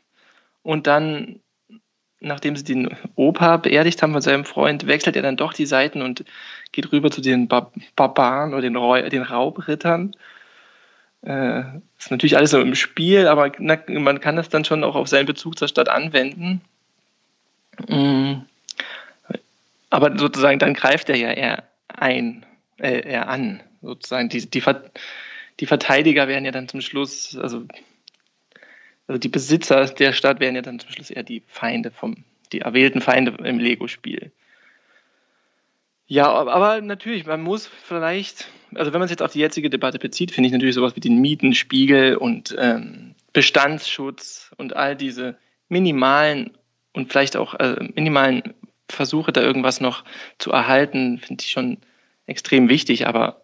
und 0.63 0.87
dann 0.87 1.41
nachdem 2.25 2.57
sie 2.57 2.65
den 2.65 2.97
Opa 3.15 3.59
beerdigt 3.59 4.03
haben 4.03 4.13
von 4.13 4.23
seinem 4.23 4.45
Freund, 4.45 4.87
wechselt 4.87 5.17
er 5.17 5.23
dann 5.23 5.37
doch 5.37 5.53
die 5.53 5.67
Seiten 5.67 6.03
und 6.03 6.25
geht 6.73 6.91
rüber 6.93 7.11
zu 7.11 7.21
den 7.21 7.49
Bar 7.49 7.71
Barbaren 7.97 8.53
oder 8.53 8.63
den, 8.63 8.77
Rau 8.77 9.01
den 9.01 9.23
Raubrittern. 9.23 10.17
Äh, 11.23 11.63
ist 11.99 12.11
natürlich 12.11 12.37
alles 12.37 12.51
so 12.51 12.61
im 12.61 12.75
Spiel, 12.75 13.29
aber 13.29 13.53
na, 13.59 13.79
man 13.89 14.21
kann 14.21 14.37
das 14.37 14.49
dann 14.49 14.65
schon 14.65 14.85
auch 14.85 14.95
auf 14.95 15.09
seinen 15.09 15.27
Bezug 15.27 15.59
zur 15.59 15.69
Stadt 15.69 15.89
anwenden. 15.89 16.61
Mhm. 17.89 18.45
Aber 19.91 20.19
sozusagen 20.19 20.59
dann 20.59 20.75
greift 20.75 21.09
er 21.09 21.17
ja 21.17 21.31
eher 21.31 21.65
ein, 21.89 22.45
äh, 22.79 23.01
eher 23.09 23.29
an. 23.29 23.63
Sozusagen 23.81 24.29
die, 24.29 24.49
die, 24.49 24.63
die 25.61 25.67
Verteidiger 25.67 26.29
werden 26.29 26.45
ja 26.45 26.51
dann 26.51 26.69
zum 26.69 26.81
Schluss, 26.81 27.39
also 27.41 27.65
also 29.07 29.19
die 29.19 29.29
Besitzer 29.29 29.87
der 29.87 30.13
Stadt 30.13 30.41
wären 30.41 30.55
ja 30.55 30.63
dann 30.63 30.79
zum 30.79 30.91
Schluss 30.91 31.11
eher 31.11 31.23
die 31.23 31.43
Feinde 31.47 31.91
vom, 31.91 32.25
die 32.53 32.61
erwählten 32.61 33.01
Feinde 33.01 33.35
im 33.45 33.59
Lego-Spiel. 33.59 34.33
Ja, 36.07 36.31
aber 36.31 36.81
natürlich, 36.83 37.25
man 37.25 37.43
muss 37.43 37.67
vielleicht, 37.67 38.49
also 38.75 38.93
wenn 38.93 39.01
man 39.01 39.07
es 39.07 39.11
jetzt 39.11 39.23
auf 39.23 39.33
die 39.33 39.39
jetzige 39.39 39.71
Debatte 39.71 39.99
bezieht, 39.99 40.33
finde 40.33 40.49
ich 40.49 40.53
natürlich 40.53 40.75
sowas 40.75 40.97
wie 40.97 41.01
den 41.01 41.19
Mietenspiegel 41.19 42.17
und 42.17 42.55
ähm, 42.59 43.15
Bestandsschutz 43.33 44.53
und 44.59 44.77
all 44.77 44.97
diese 44.97 45.37
minimalen 45.69 46.51
und 46.93 47.11
vielleicht 47.11 47.37
auch 47.37 47.55
äh, 47.55 47.89
minimalen 47.95 48.55
Versuche, 48.89 49.33
da 49.33 49.41
irgendwas 49.43 49.81
noch 49.81 50.05
zu 50.39 50.53
erhalten, 50.53 51.19
finde 51.19 51.43
ich 51.43 51.51
schon 51.51 51.79
extrem 52.27 52.69
wichtig, 52.69 53.07
aber 53.07 53.43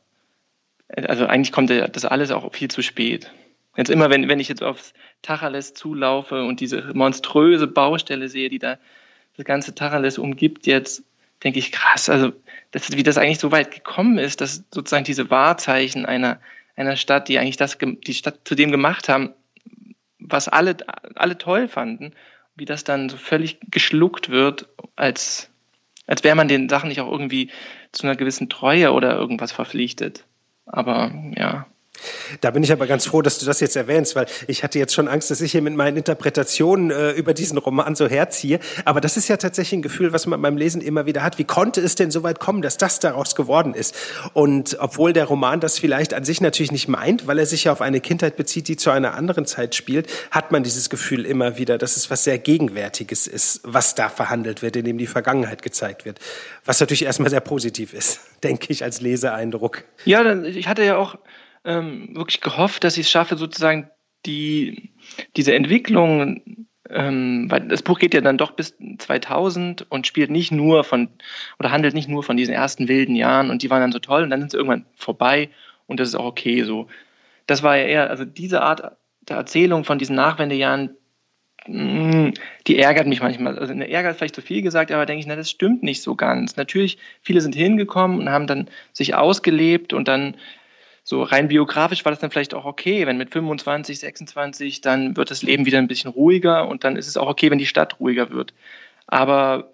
äh, 0.88 1.06
also 1.06 1.26
eigentlich 1.26 1.52
kommt 1.52 1.70
das 1.70 2.04
alles 2.04 2.30
auch 2.30 2.52
viel 2.54 2.70
zu 2.70 2.82
spät. 2.82 3.32
Jetzt 3.80 3.88
immer, 3.88 4.10
wenn, 4.10 4.28
wenn 4.28 4.40
ich 4.40 4.48
jetzt 4.48 4.62
aufs 4.62 4.92
Tacheles 5.22 5.72
zulaufe 5.72 6.44
und 6.44 6.60
diese 6.60 6.92
monströse 6.92 7.66
Baustelle 7.66 8.28
sehe, 8.28 8.50
die 8.50 8.58
da 8.58 8.78
das 9.38 9.46
ganze 9.46 9.74
Tacheles 9.74 10.18
umgibt, 10.18 10.66
jetzt 10.66 11.02
denke 11.42 11.60
ich, 11.60 11.72
krass, 11.72 12.10
also 12.10 12.30
das, 12.72 12.92
wie 12.92 13.02
das 13.02 13.16
eigentlich 13.16 13.38
so 13.38 13.52
weit 13.52 13.70
gekommen 13.70 14.18
ist, 14.18 14.42
dass 14.42 14.64
sozusagen 14.70 15.04
diese 15.04 15.30
Wahrzeichen 15.30 16.04
einer, 16.04 16.42
einer 16.76 16.96
Stadt, 16.96 17.28
die 17.28 17.38
eigentlich 17.38 17.56
das, 17.56 17.78
die 17.80 18.12
Stadt 18.12 18.40
zu 18.44 18.54
dem 18.54 18.70
gemacht 18.70 19.08
haben, 19.08 19.30
was 20.18 20.48
alle, 20.48 20.76
alle 21.14 21.38
toll 21.38 21.66
fanden, 21.66 22.12
wie 22.56 22.66
das 22.66 22.84
dann 22.84 23.08
so 23.08 23.16
völlig 23.16 23.60
geschluckt 23.70 24.28
wird, 24.28 24.68
als, 24.94 25.48
als 26.06 26.22
wäre 26.22 26.36
man 26.36 26.48
den 26.48 26.68
Sachen 26.68 26.90
nicht 26.90 27.00
auch 27.00 27.10
irgendwie 27.10 27.50
zu 27.92 28.06
einer 28.06 28.14
gewissen 28.14 28.50
Treue 28.50 28.92
oder 28.92 29.16
irgendwas 29.16 29.52
verpflichtet. 29.52 30.26
Aber 30.66 31.14
ja. 31.34 31.66
Da 32.40 32.50
bin 32.50 32.62
ich 32.62 32.72
aber 32.72 32.86
ganz 32.86 33.06
froh, 33.06 33.22
dass 33.22 33.38
du 33.38 33.46
das 33.46 33.60
jetzt 33.60 33.76
erwähnst, 33.76 34.16
weil 34.16 34.26
ich 34.46 34.62
hatte 34.62 34.78
jetzt 34.78 34.94
schon 34.94 35.08
Angst, 35.08 35.30
dass 35.30 35.40
ich 35.40 35.52
hier 35.52 35.62
mit 35.62 35.74
meinen 35.74 35.96
Interpretationen 35.96 36.90
äh, 36.90 37.10
über 37.12 37.34
diesen 37.34 37.58
Roman 37.58 37.94
so 37.94 38.08
herziehe. 38.08 38.60
Aber 38.84 39.00
das 39.00 39.16
ist 39.16 39.28
ja 39.28 39.36
tatsächlich 39.36 39.78
ein 39.78 39.82
Gefühl, 39.82 40.12
was 40.12 40.26
man 40.26 40.40
beim 40.40 40.56
Lesen 40.56 40.80
immer 40.80 41.06
wieder 41.06 41.22
hat. 41.22 41.38
Wie 41.38 41.44
konnte 41.44 41.80
es 41.80 41.94
denn 41.96 42.10
so 42.10 42.22
weit 42.22 42.38
kommen, 42.38 42.62
dass 42.62 42.76
das 42.76 43.00
daraus 43.00 43.34
geworden 43.34 43.74
ist? 43.74 43.94
Und 44.32 44.76
obwohl 44.80 45.12
der 45.12 45.24
Roman 45.24 45.60
das 45.60 45.78
vielleicht 45.78 46.14
an 46.14 46.24
sich 46.24 46.40
natürlich 46.40 46.72
nicht 46.72 46.88
meint, 46.88 47.26
weil 47.26 47.38
er 47.38 47.46
sich 47.46 47.64
ja 47.64 47.72
auf 47.72 47.80
eine 47.80 48.00
Kindheit 48.00 48.36
bezieht, 48.36 48.68
die 48.68 48.76
zu 48.76 48.90
einer 48.90 49.14
anderen 49.14 49.44
Zeit 49.44 49.74
spielt, 49.74 50.08
hat 50.30 50.52
man 50.52 50.62
dieses 50.62 50.90
Gefühl 50.90 51.26
immer 51.26 51.58
wieder, 51.58 51.76
dass 51.76 51.96
es 51.96 52.10
was 52.10 52.24
sehr 52.24 52.38
Gegenwärtiges 52.38 53.26
ist, 53.26 53.60
was 53.64 53.94
da 53.94 54.08
verhandelt 54.08 54.62
wird, 54.62 54.76
in 54.76 54.84
dem 54.84 54.98
die 54.98 55.06
Vergangenheit 55.06 55.62
gezeigt 55.62 56.04
wird. 56.04 56.18
Was 56.64 56.80
natürlich 56.80 57.04
erstmal 57.04 57.30
sehr 57.30 57.40
positiv 57.40 57.92
ist, 57.92 58.20
denke 58.42 58.66
ich, 58.70 58.84
als 58.84 59.00
Leseeindruck. 59.00 59.84
Ja, 60.04 60.42
ich 60.44 60.68
hatte 60.68 60.84
ja 60.84 60.96
auch 60.96 61.16
ähm, 61.64 62.14
wirklich 62.14 62.40
gehofft, 62.40 62.84
dass 62.84 62.96
ich 62.96 63.06
es 63.06 63.10
schaffe, 63.10 63.36
sozusagen 63.36 63.90
die, 64.26 64.92
diese 65.36 65.54
Entwicklung, 65.54 66.66
ähm, 66.88 67.46
weil 67.50 67.68
das 67.68 67.82
Buch 67.82 67.98
geht 67.98 68.14
ja 68.14 68.20
dann 68.20 68.38
doch 68.38 68.52
bis 68.52 68.76
2000 68.98 69.90
und 69.90 70.06
spielt 70.06 70.30
nicht 70.30 70.52
nur 70.52 70.84
von, 70.84 71.08
oder 71.58 71.70
handelt 71.70 71.94
nicht 71.94 72.08
nur 72.08 72.22
von 72.22 72.36
diesen 72.36 72.54
ersten 72.54 72.88
wilden 72.88 73.14
Jahren 73.14 73.50
und 73.50 73.62
die 73.62 73.70
waren 73.70 73.80
dann 73.80 73.92
so 73.92 73.98
toll 73.98 74.22
und 74.22 74.30
dann 74.30 74.40
sind 74.40 74.50
sie 74.50 74.56
irgendwann 74.56 74.86
vorbei 74.94 75.50
und 75.86 76.00
das 76.00 76.08
ist 76.08 76.14
auch 76.14 76.24
okay 76.24 76.62
so. 76.64 76.88
Das 77.46 77.62
war 77.62 77.76
ja 77.76 77.84
eher, 77.84 78.10
also 78.10 78.24
diese 78.24 78.62
Art 78.62 78.96
der 79.28 79.36
Erzählung 79.36 79.84
von 79.84 79.98
diesen 79.98 80.16
Nachwendejahren, 80.16 80.96
mm, 81.66 82.30
die 82.66 82.78
ärgert 82.78 83.06
mich 83.06 83.20
manchmal. 83.20 83.58
Also 83.58 83.72
eine 83.72 83.90
ärgert 83.90 84.16
vielleicht 84.16 84.34
zu 84.34 84.42
viel 84.42 84.62
gesagt, 84.62 84.92
aber 84.92 85.06
denke 85.06 85.20
ich, 85.20 85.26
na, 85.26 85.36
das 85.36 85.50
stimmt 85.50 85.82
nicht 85.82 86.02
so 86.02 86.16
ganz. 86.16 86.56
Natürlich, 86.56 86.98
viele 87.22 87.40
sind 87.40 87.54
hingekommen 87.54 88.18
und 88.18 88.30
haben 88.30 88.46
dann 88.46 88.68
sich 88.92 89.14
ausgelebt 89.14 89.92
und 89.92 90.08
dann 90.08 90.36
so 91.10 91.24
rein 91.24 91.48
biografisch 91.48 92.04
war 92.04 92.12
das 92.12 92.20
dann 92.20 92.30
vielleicht 92.30 92.54
auch 92.54 92.64
okay, 92.64 93.04
wenn 93.04 93.18
mit 93.18 93.32
25, 93.32 93.98
26, 93.98 94.80
dann 94.80 95.16
wird 95.16 95.32
das 95.32 95.42
Leben 95.42 95.66
wieder 95.66 95.78
ein 95.78 95.88
bisschen 95.88 96.12
ruhiger 96.12 96.68
und 96.68 96.84
dann 96.84 96.94
ist 96.94 97.08
es 97.08 97.16
auch 97.16 97.26
okay, 97.26 97.50
wenn 97.50 97.58
die 97.58 97.66
Stadt 97.66 97.98
ruhiger 97.98 98.30
wird. 98.30 98.54
Aber 99.08 99.72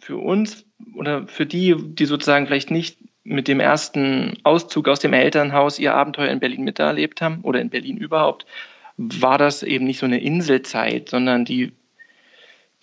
für 0.00 0.16
uns 0.16 0.64
oder 0.94 1.26
für 1.26 1.44
die, 1.44 1.74
die 1.76 2.06
sozusagen 2.06 2.46
vielleicht 2.46 2.70
nicht 2.70 2.98
mit 3.24 3.48
dem 3.48 3.58
ersten 3.58 4.38
Auszug 4.44 4.86
aus 4.86 5.00
dem 5.00 5.12
Elternhaus 5.12 5.80
ihr 5.80 5.92
Abenteuer 5.92 6.30
in 6.30 6.38
Berlin 6.38 6.62
miterlebt 6.62 7.20
haben 7.20 7.40
oder 7.40 7.60
in 7.60 7.70
Berlin 7.70 7.96
überhaupt, 7.96 8.46
war 8.96 9.38
das 9.38 9.64
eben 9.64 9.86
nicht 9.86 9.98
so 9.98 10.06
eine 10.06 10.20
Inselzeit, 10.20 11.08
sondern 11.08 11.44
die, 11.44 11.72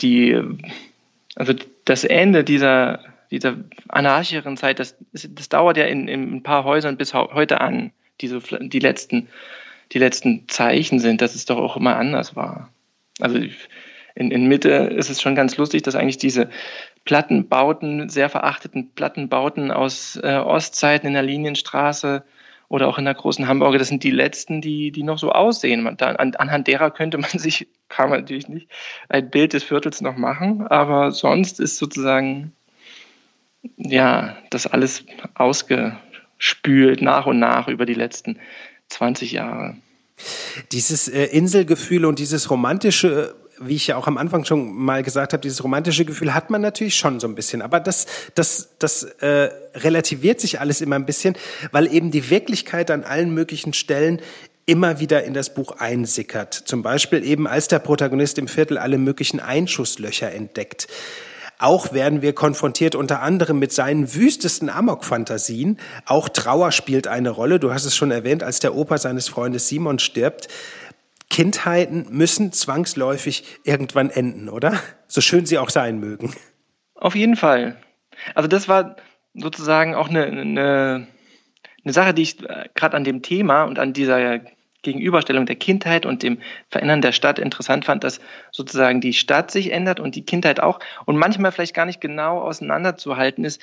die, 0.02 0.38
also 1.36 1.54
das 1.86 2.04
Ende 2.04 2.44
dieser, 2.44 3.00
dieser 3.32 3.58
anarchischeren 3.88 4.58
Zeit, 4.58 4.80
das, 4.80 4.98
das 5.14 5.50
dauert 5.50 5.78
ja 5.78 5.86
in, 5.86 6.08
in 6.08 6.36
ein 6.36 6.44
paar 6.44 6.64
Häusern 6.64 6.98
bis 6.98 7.14
heute 7.14 7.62
an, 7.62 7.92
diese, 8.20 8.40
die 8.40 8.80
letzten, 8.80 9.30
die 9.94 10.00
letzten 10.00 10.48
Zeichen 10.48 11.00
sind, 11.00 11.22
dass 11.22 11.36
es 11.36 11.46
doch 11.46 11.58
auch 11.58 11.78
immer 11.78 11.96
anders 11.96 12.36
war. 12.36 12.70
Also 13.20 13.40
in, 14.16 14.32
in 14.32 14.48
Mitte 14.48 14.70
ist 14.70 15.10
es 15.10 15.22
schon 15.22 15.36
ganz 15.36 15.58
lustig, 15.58 15.84
dass 15.84 15.96
eigentlich 15.96 16.18
diese 16.18 16.50
Plattenbauten, 17.06 18.10
sehr 18.10 18.30
verachteten 18.30 18.92
Plattenbauten 18.94 19.72
aus 19.72 20.20
äh, 20.22 20.36
Ostzeiten 20.36 21.08
in 21.08 21.14
der 21.14 21.24
Linienstraße 21.24 22.24
oder 22.68 22.88
auch 22.88 22.98
in 22.98 23.06
der 23.06 23.14
großen 23.14 23.48
Hamburger, 23.48 23.80
das 23.80 23.90
sind 23.90 24.04
die 24.04 24.12
letzten, 24.12 24.62
die, 24.62 24.92
die 24.92 25.04
noch 25.04 25.18
so 25.18 25.32
aussehen. 25.32 25.84
Man, 25.84 25.98
da, 25.98 26.12
an, 26.12 26.36
anhand 26.36 26.68
derer 26.68 26.92
könnte 26.92 27.18
man 27.18 27.30
sich, 27.38 27.68
kann 27.90 28.10
man 28.10 28.22
natürlich 28.22 28.48
nicht, 28.48 28.70
ein 29.10 29.30
Bild 29.30 29.54
des 29.54 29.64
Viertels 29.64 30.02
noch 30.02 30.16
machen, 30.16 30.68
aber 30.68 31.12
sonst 31.12 31.60
ist 31.60 31.78
sozusagen, 31.78 32.54
ja, 33.78 34.38
das 34.50 34.68
alles 34.68 35.06
ausgespült 35.36 37.02
nach 37.02 37.26
und 37.26 37.40
nach 37.40 37.68
über 37.68 37.86
die 37.86 37.94
letzten 37.94 38.40
20 38.90 39.32
Jahre. 39.32 39.76
Dieses 40.72 41.08
äh, 41.08 41.26
Inselgefühl 41.26 42.06
und 42.06 42.20
dieses 42.20 42.50
romantische 42.50 43.36
wie 43.64 43.76
ich 43.76 43.88
ja 43.88 43.96
auch 43.96 44.08
am 44.08 44.18
Anfang 44.18 44.44
schon 44.44 44.74
mal 44.74 45.04
gesagt 45.04 45.34
habe, 45.34 45.42
dieses 45.42 45.64
romantische 45.64 46.04
Gefühl 46.04 46.34
hat 46.34 46.50
man 46.50 46.62
natürlich 46.62 46.96
schon 46.96 47.20
so 47.20 47.28
ein 47.28 47.36
bisschen. 47.36 47.62
Aber 47.62 47.80
das, 47.80 48.08
das, 48.34 48.70
das 48.80 49.04
äh, 49.04 49.52
relativiert 49.76 50.42
sich 50.42 50.60
alles 50.60 50.82
immer 50.82 50.96
ein 50.96 51.06
bisschen, 51.06 51.36
weil 51.72 51.94
eben 51.94 52.12
die 52.12 52.30
Wirklichkeit 52.30 52.90
an 52.90 53.04
allen 53.04 53.34
möglichen 53.34 53.74
Stellen 53.74 54.20
immer 54.66 55.00
wieder 55.00 55.24
in 55.24 55.34
das 55.34 55.54
Buch 55.54 55.78
einsickert. 55.78 56.54
Zum 56.54 56.82
Beispiel 56.82 57.24
eben, 57.24 57.48
als 57.48 57.68
der 57.68 57.80
Protagonist 57.80 58.38
im 58.38 58.48
Viertel 58.48 58.78
alle 58.78 58.98
möglichen 58.98 59.40
Einschusslöcher 59.40 60.32
entdeckt. 60.32 60.88
Auch 61.62 61.94
werden 61.94 62.24
wir 62.24 62.34
konfrontiert 62.34 62.96
unter 62.96 63.22
anderem 63.22 63.60
mit 63.60 63.72
seinen 63.72 64.16
wüstesten 64.16 64.68
Amok-Fantasien. 64.68 65.78
Auch 66.06 66.28
Trauer 66.28 66.72
spielt 66.72 67.06
eine 67.06 67.30
Rolle. 67.30 67.60
Du 67.60 67.72
hast 67.72 67.86
es 67.86 67.96
schon 67.96 68.10
erwähnt, 68.10 68.42
als 68.42 68.60
der 68.60 68.76
Opa 68.76 68.98
seines 68.98 69.30
Freundes 69.30 69.68
Simon 69.68 70.00
stirbt. 70.00 70.48
Kindheiten 71.30 72.08
müssen 72.10 72.52
zwangsläufig 72.52 73.44
irgendwann 73.64 74.10
enden, 74.10 74.50
oder? 74.50 74.74
So 75.08 75.22
schön 75.22 75.46
sie 75.46 75.60
auch 75.60 75.70
sein 75.70 76.00
mögen. 76.00 76.34
Auf 76.96 77.16
jeden 77.16 77.36
Fall. 77.36 77.78
Also 78.34 78.48
das 78.48 78.68
war 78.68 78.96
sozusagen 79.36 79.94
auch 79.94 80.10
eine, 80.10 80.26
eine, 80.26 81.08
eine 81.84 81.94
Sache, 81.94 82.16
die 82.16 82.24
ich 82.24 82.44
äh, 82.44 82.70
gerade 82.74 82.98
an 82.98 83.04
dem 83.04 83.22
Thema 83.22 83.66
und 83.66 83.78
an 83.78 83.94
dieser 83.94 84.42
Gegenüberstellung 84.82 85.46
der 85.46 85.56
Kindheit 85.56 86.06
und 86.06 86.24
dem 86.24 86.40
Verändern 86.70 87.02
der 87.02 87.12
Stadt 87.12 87.40
interessant 87.40 87.86
fand, 87.86 88.04
dass 88.04 88.20
sozusagen 88.52 89.02
die 89.02 89.14
Stadt 89.14 89.52
sich 89.52 89.72
ändert 89.72 90.00
und 90.00 90.16
die 90.16 90.26
Kindheit 90.26 90.60
auch 90.60 90.80
und 91.06 91.18
manchmal 91.18 91.52
vielleicht 91.52 91.76
gar 91.76 91.86
nicht 91.86 92.02
genau 92.02 92.40
auseinanderzuhalten 92.40 93.46
ist, 93.46 93.62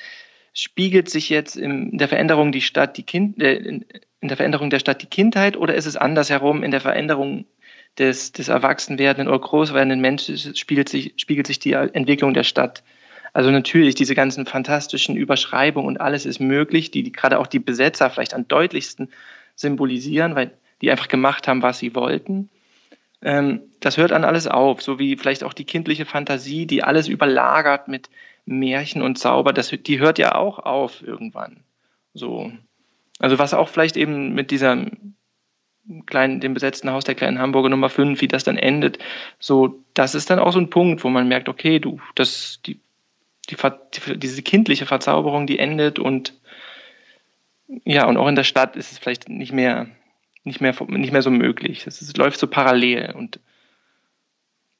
spiegelt 0.55 1.11
sich 1.11 1.29
jetzt 1.29 1.57
in 1.57 1.99
der 1.99 2.09
Veränderung 2.09 2.53
die 2.53 2.63
Stadt 2.63 2.97
die 2.97 3.03
kind 3.03 3.41
äh, 3.43 3.57
in 4.21 4.29
der 4.29 4.37
Veränderung 4.37 4.71
der 4.71 4.81
Stadt 4.81 5.03
die 5.03 5.07
Kindheit 5.07 5.57
oder 5.57 5.75
ist 5.75 5.87
es 5.87 5.97
andersherum 5.97 6.63
in 6.63 6.71
der 6.71 6.81
Veränderung 6.81 7.47
des, 7.99 8.33
des 8.33 8.49
erwachsenwerdenden 8.49 9.29
oder 9.29 9.41
großwerdenden 9.41 10.01
Menschen 10.01 10.57
spiegelt 10.57 10.89
sich, 10.89 11.15
spiegelt 11.17 11.47
sich 11.47 11.59
die 11.59 11.73
Entwicklung 11.73 12.35
der 12.35 12.45
Stadt. 12.45 12.83
Also 13.33 13.51
natürlich, 13.51 13.95
diese 13.95 14.15
ganzen 14.15 14.47
fantastischen 14.47 15.17
Überschreibungen 15.17 15.87
und 15.87 16.01
alles 16.01 16.27
ist 16.27 16.41
möglich, 16.41 16.91
die, 16.91 17.03
die 17.03 17.13
gerade 17.13 17.39
auch 17.39 17.47
die 17.47 17.59
Besetzer 17.59 18.11
vielleicht 18.11 18.35
am 18.35 18.49
deutlichsten 18.49 19.11
symbolisieren, 19.55 20.35
weil 20.35 20.53
die 20.81 20.91
einfach 20.91 21.09
gemacht 21.09 21.49
haben, 21.49 21.63
was 21.63 21.79
sie 21.79 21.95
wollten. 21.95 22.51
Ähm, 23.23 23.63
das 23.81 23.97
hört 23.97 24.13
an 24.13 24.25
alles 24.25 24.47
auf, 24.47 24.83
so 24.83 24.99
wie 24.99 25.17
vielleicht 25.17 25.45
auch 25.45 25.53
die 25.53 25.65
kindliche 25.65 26.07
Fantasie, 26.07 26.67
die 26.67 26.85
alles 26.85 27.09
überlagert 27.09 27.89
mit 27.89 28.09
Märchen 28.47 29.03
und 29.03 29.19
Zauber, 29.19 29.53
das, 29.53 29.71
die 29.71 29.99
hört 29.99 30.19
ja 30.19 30.35
auch 30.35 30.59
auf 30.59 31.03
irgendwann. 31.03 31.65
So. 32.15 32.53
Also 33.19 33.39
was 33.39 33.55
auch 33.55 33.69
vielleicht 33.69 33.97
eben 33.97 34.35
mit 34.35 34.51
dieser 34.51 34.87
kleinen, 36.07 36.41
dem 36.41 36.55
besetzten 36.55 36.91
Haus 36.91 37.05
der 37.05 37.15
kleinen 37.15 37.39
Hamburger 37.39 37.69
Nummer 37.69 37.89
5, 37.89 38.21
wie 38.21 38.29
das 38.29 38.45
dann 38.45 38.59
endet, 38.59 38.99
so, 39.39 39.83
das 39.95 40.15
ist 40.15 40.31
dann 40.31 40.39
auch 40.39 40.53
so 40.53 40.61
ein 40.61 40.71
Punkt, 40.71 41.03
wo 41.05 41.09
man 41.09 41.29
merkt, 41.29 41.49
okay, 41.49 41.79
du, 41.79 42.01
das, 42.15 42.61
die, 42.65 42.81
die, 43.51 43.57
die, 43.57 44.19
diese 44.19 44.43
kindliche 44.43 44.87
Verzauberung, 44.87 45.47
die 45.47 45.59
endet 45.59 45.99
und 45.99 46.35
ja, 47.85 48.07
und 48.07 48.17
auch 48.17 48.29
in 48.29 48.35
der 48.35 48.45
Stadt 48.45 48.77
ist 48.77 48.93
es 48.93 48.99
vielleicht 48.99 49.29
nicht 49.29 49.53
mehr, 49.53 49.89
nicht 50.49 50.61
mehr, 50.61 50.75
nicht 50.89 51.13
mehr 51.13 51.23
so 51.23 51.31
möglich. 51.31 51.87
Es, 51.87 52.17
läuft 52.17 52.41
so 52.41 52.47
parallel 52.47 53.15
und 53.17 53.39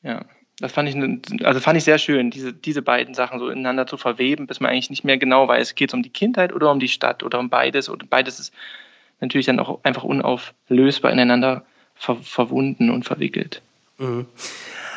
ja, 0.03 0.25
das 0.61 0.73
fand 0.73 0.89
ich, 0.89 1.45
also 1.45 1.61
fand 1.61 1.79
ich 1.79 1.85
sehr 1.85 1.99
schön, 1.99 2.31
diese, 2.31 2.53
diese 2.53 2.83
beiden 2.83 3.15
Sachen 3.15 3.39
so 3.39 3.49
ineinander 3.49 3.87
zu 3.87 3.97
verweben, 3.97 4.47
bis 4.47 4.59
man 4.59 4.73
eigentlich 4.73 4.91
nicht 4.91 5.05
mehr 5.05 5.19
genau 5.19 5.47
weiß, 5.47 5.77
geht 5.77 5.91
es 5.91 5.95
um 5.95 6.03
die 6.03 6.11
Kindheit 6.11 6.53
oder 6.53 6.71
um 6.73 6.81
die 6.81 6.89
Stadt 6.89 7.23
oder 7.23 7.39
um 7.39 7.49
beides 7.49 7.89
oder 7.89 8.07
beides 8.09 8.41
ist 8.41 8.55
natürlich 9.21 9.47
dann 9.47 9.61
auch 9.61 9.81
einfach 9.85 10.05
unauflösbar 10.05 11.13
ineinander 11.13 11.65
ver 11.95 12.17
verwunden 12.17 12.91
und 12.91 13.05
verwickelt. 13.05 13.63
Mhm. 13.99 14.27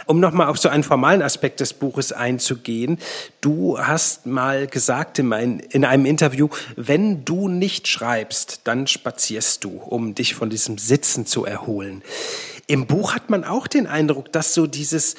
Um 0.05 0.19
nochmal 0.19 0.47
auf 0.47 0.57
so 0.57 0.69
einen 0.69 0.83
formalen 0.83 1.21
Aspekt 1.21 1.59
des 1.59 1.73
Buches 1.73 2.11
einzugehen. 2.11 2.97
Du 3.41 3.79
hast 3.79 4.25
mal 4.25 4.67
gesagt 4.67 5.19
in, 5.19 5.27
mein, 5.27 5.59
in 5.59 5.85
einem 5.85 6.05
Interview, 6.05 6.49
wenn 6.75 7.25
du 7.25 7.47
nicht 7.47 7.87
schreibst, 7.87 8.61
dann 8.65 8.87
spazierst 8.87 9.63
du, 9.63 9.77
um 9.77 10.15
dich 10.15 10.35
von 10.35 10.49
diesem 10.49 10.77
Sitzen 10.77 11.25
zu 11.25 11.45
erholen. 11.45 12.03
Im 12.67 12.87
Buch 12.87 13.15
hat 13.15 13.29
man 13.29 13.43
auch 13.43 13.67
den 13.67 13.87
Eindruck, 13.87 14.31
dass 14.31 14.53
so 14.53 14.67
dieses 14.67 15.15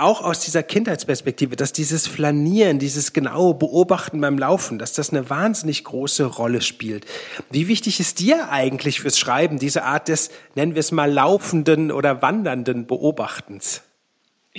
auch 0.00 0.22
aus 0.22 0.40
dieser 0.40 0.62
Kindheitsperspektive, 0.62 1.56
dass 1.56 1.72
dieses 1.72 2.06
Flanieren, 2.06 2.78
dieses 2.78 3.12
genaue 3.12 3.54
Beobachten 3.54 4.20
beim 4.20 4.38
Laufen, 4.38 4.78
dass 4.78 4.94
das 4.94 5.10
eine 5.10 5.28
wahnsinnig 5.28 5.84
große 5.84 6.24
Rolle 6.24 6.62
spielt. 6.62 7.04
Wie 7.50 7.68
wichtig 7.68 8.00
ist 8.00 8.18
dir 8.18 8.50
eigentlich 8.50 9.00
fürs 9.00 9.18
Schreiben 9.18 9.58
diese 9.58 9.84
Art 9.84 10.08
des, 10.08 10.30
nennen 10.54 10.74
wir 10.74 10.80
es 10.80 10.90
mal, 10.90 11.12
laufenden 11.12 11.92
oder 11.92 12.22
wandernden 12.22 12.86
Beobachtens? 12.86 13.82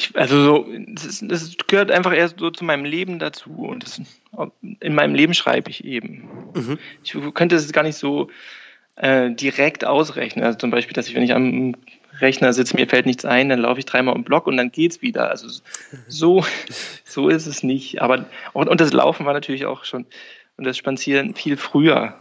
Ich, 0.02 0.18
also 0.18 0.44
so, 0.44 0.68
das, 0.88 1.24
das, 1.24 1.56
gehört 1.68 1.92
einfach 1.92 2.14
erst 2.14 2.40
so 2.40 2.50
zu 2.50 2.64
meinem 2.64 2.86
Leben 2.86 3.20
dazu 3.20 3.52
und 3.52 3.84
das, 3.84 4.02
in 4.80 4.96
meinem 4.96 5.14
Leben 5.14 5.34
schreibe 5.36 5.70
ich 5.70 5.86
eben. 5.86 6.28
Mhm. 6.56 6.80
Ich 7.04 7.16
könnte 7.36 7.56
es 7.56 7.72
gar 7.72 7.84
nicht 7.84 7.98
so 7.98 8.30
äh, 8.96 9.30
direkt 9.30 9.86
ausrechnen. 9.86 10.44
Also 10.44 10.58
zum 10.58 10.72
Beispiel, 10.72 10.94
dass 10.94 11.08
ich, 11.08 11.14
wenn 11.14 11.24
ich 11.24 11.36
am 11.36 11.76
Rechner 12.20 12.52
sitze, 12.54 12.76
mir 12.76 12.88
fällt 12.88 13.06
nichts 13.06 13.26
ein, 13.26 13.50
dann 13.50 13.60
laufe 13.60 13.80
ich 13.80 13.86
dreimal 13.86 14.16
im 14.16 14.24
Block 14.24 14.48
und 14.48 14.58
dann 14.58 14.72
geht's 14.72 15.04
wieder. 15.04 15.30
Also 15.30 15.48
so, 16.08 16.44
so 17.06 17.30
ist 17.30 17.46
es 17.46 17.62
nicht. 17.62 18.02
Aber 18.02 18.26
und, 18.54 18.70
und 18.70 18.82
das 18.82 18.94
Laufen 18.94 19.26
war 19.26 19.34
natürlich 19.34 19.68
auch 19.68 19.86
schon 19.86 20.08
und 20.58 20.66
das 20.66 20.78
Spazieren 20.78 21.36
viel 21.36 21.58
früher, 21.58 22.16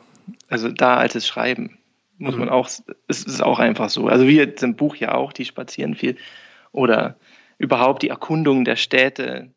also 0.48 0.70
da 0.70 0.96
als 0.96 1.14
das 1.14 1.26
Schreiben. 1.26 1.78
Muss 2.18 2.36
man 2.36 2.48
mhm. 2.48 2.52
auch, 2.52 2.68
es 3.08 3.24
ist 3.24 3.42
auch 3.42 3.58
einfach 3.58 3.88
so. 3.88 4.08
Also 4.08 4.26
wir 4.26 4.44
jetzt 4.44 4.62
im 4.62 4.76
Buch 4.76 4.96
ja 4.96 5.14
auch, 5.14 5.32
die 5.32 5.46
spazieren 5.46 5.94
viel. 5.94 6.16
Oder 6.70 7.16
überhaupt 7.60 8.02
die 8.02 8.08
Erkundung 8.08 8.64
der 8.64 8.76
Städte, 8.76 9.50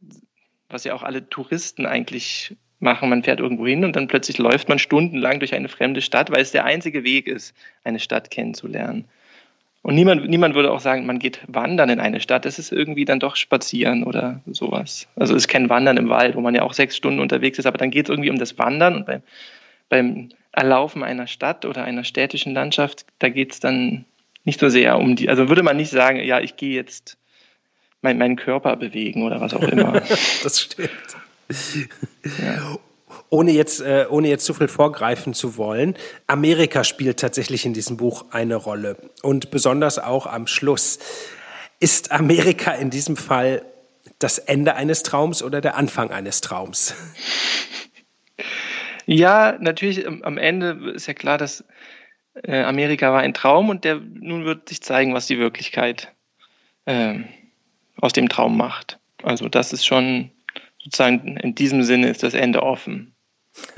was 0.70 0.84
ja 0.84 0.94
auch 0.94 1.04
alle 1.04 1.30
Touristen 1.30 1.86
eigentlich 1.86 2.54
machen. 2.80 3.10
Man 3.10 3.24
fährt 3.24 3.40
irgendwo 3.40 3.66
hin 3.66 3.86
und 3.86 3.96
dann 3.96 4.10
plötzlich 4.10 4.38
läuft 4.38 4.68
man 4.68 4.78
stundenlang 4.78 5.40
durch 5.40 5.54
eine 5.54 5.70
fremde 5.70 6.02
Stadt, 6.02 6.30
weil 6.30 6.42
es 6.42 6.52
der 6.52 6.66
einzige 6.66 7.06
Weg 7.06 7.28
ist, 7.28 7.56
eine 7.86 8.00
Stadt 8.00 8.30
kennenzulernen. 8.30 9.06
Und 9.84 9.96
niemand, 9.96 10.30
niemand 10.30 10.54
würde 10.54 10.72
auch 10.72 10.82
sagen, 10.82 11.06
man 11.06 11.20
geht 11.20 11.40
wandern 11.48 11.90
in 11.90 12.02
eine 12.02 12.20
Stadt. 12.20 12.44
Das 12.44 12.60
ist 12.60 12.74
irgendwie 12.74 13.06
dann 13.06 13.22
doch 13.22 13.38
spazieren 13.38 14.04
oder 14.04 14.42
sowas. 14.48 15.08
Also 15.16 15.34
es 15.36 15.44
ist 15.44 15.48
kein 15.48 15.70
Wandern 15.70 15.96
im 15.96 16.10
Wald, 16.10 16.36
wo 16.36 16.42
man 16.42 16.56
ja 16.56 16.64
auch 16.64 16.74
sechs 16.74 16.98
Stunden 16.98 17.22
unterwegs 17.22 17.58
ist, 17.58 17.66
aber 17.66 17.78
dann 17.78 17.92
geht 17.92 18.08
es 18.08 18.10
irgendwie 18.10 18.30
um 18.30 18.38
das 18.38 18.58
Wandern 18.58 18.98
und 18.98 19.06
beim, 19.06 19.22
beim 19.88 20.30
Erlaufen 20.52 21.04
einer 21.04 21.28
Stadt 21.28 21.66
oder 21.66 21.86
einer 21.86 22.04
städtischen 22.04 22.54
Landschaft, 22.54 23.06
da 23.20 23.30
geht 23.30 23.54
es 23.54 23.60
dann 23.62 24.04
nicht 24.44 24.60
so 24.60 24.68
sehr 24.68 25.00
um 25.00 25.16
die, 25.16 25.30
also 25.30 25.48
würde 25.48 25.64
man 25.64 25.78
nicht 25.78 25.90
sagen, 25.90 26.20
ja, 26.20 26.42
ich 26.42 26.58
gehe 26.58 26.76
jetzt 26.76 27.18
mein, 28.04 28.18
meinen 28.18 28.36
Körper 28.36 28.76
bewegen 28.76 29.24
oder 29.24 29.42
was 29.42 29.54
auch 29.54 29.64
immer. 29.64 29.94
das 30.44 30.62
stimmt. 30.62 30.90
Ja. 32.42 32.78
ohne 33.30 33.52
jetzt, 33.52 33.82
äh, 33.82 34.06
ohne 34.10 34.28
jetzt 34.28 34.46
zu 34.46 34.54
viel 34.54 34.68
vorgreifen 34.68 35.34
zu 35.34 35.58
wollen, 35.58 35.96
Amerika 36.28 36.84
spielt 36.84 37.20
tatsächlich 37.20 37.66
in 37.66 37.74
diesem 37.74 37.98
Buch 37.98 38.26
eine 38.32 38.56
Rolle 38.56 38.98
und 39.22 39.52
besonders 39.52 40.00
auch 40.00 40.28
am 40.28 40.48
Schluss. 40.48 41.00
Ist 41.80 42.12
Amerika 42.12 42.72
in 42.72 42.90
diesem 42.90 43.18
Fall 43.18 43.64
das 44.20 44.38
Ende 44.38 44.76
eines 44.76 45.04
Traums 45.04 45.44
oder 45.44 45.62
der 45.62 45.76
Anfang 45.76 46.12
eines 46.12 46.42
Traums? 46.42 46.96
Ja, 49.06 49.58
natürlich 49.60 50.08
am 50.08 50.38
Ende 50.38 50.94
ist 50.96 51.08
ja 51.08 51.14
klar, 51.14 51.38
dass 51.38 51.66
äh, 52.42 52.64
Amerika 52.64 53.12
war 53.12 53.20
ein 53.20 53.34
Traum 53.34 53.70
und 53.70 53.84
der 53.84 53.96
nun 53.96 54.46
wird 54.46 54.70
sich 54.70 54.82
zeigen, 54.82 55.14
was 55.14 55.28
die 55.28 55.38
Wirklichkeit 55.38 56.14
äh, 56.86 57.20
aus 58.04 58.12
dem 58.12 58.28
Traum 58.28 58.58
macht. 58.58 59.00
Also 59.24 59.48
das 59.48 59.72
ist 59.72 59.86
schon 59.86 60.30
sozusagen 60.78 61.38
in 61.38 61.56
diesem 61.56 61.84
Sinne 61.84 62.10
ist 62.10 62.22
das 62.22 62.34
Ende 62.34 62.62
offen. 62.62 63.16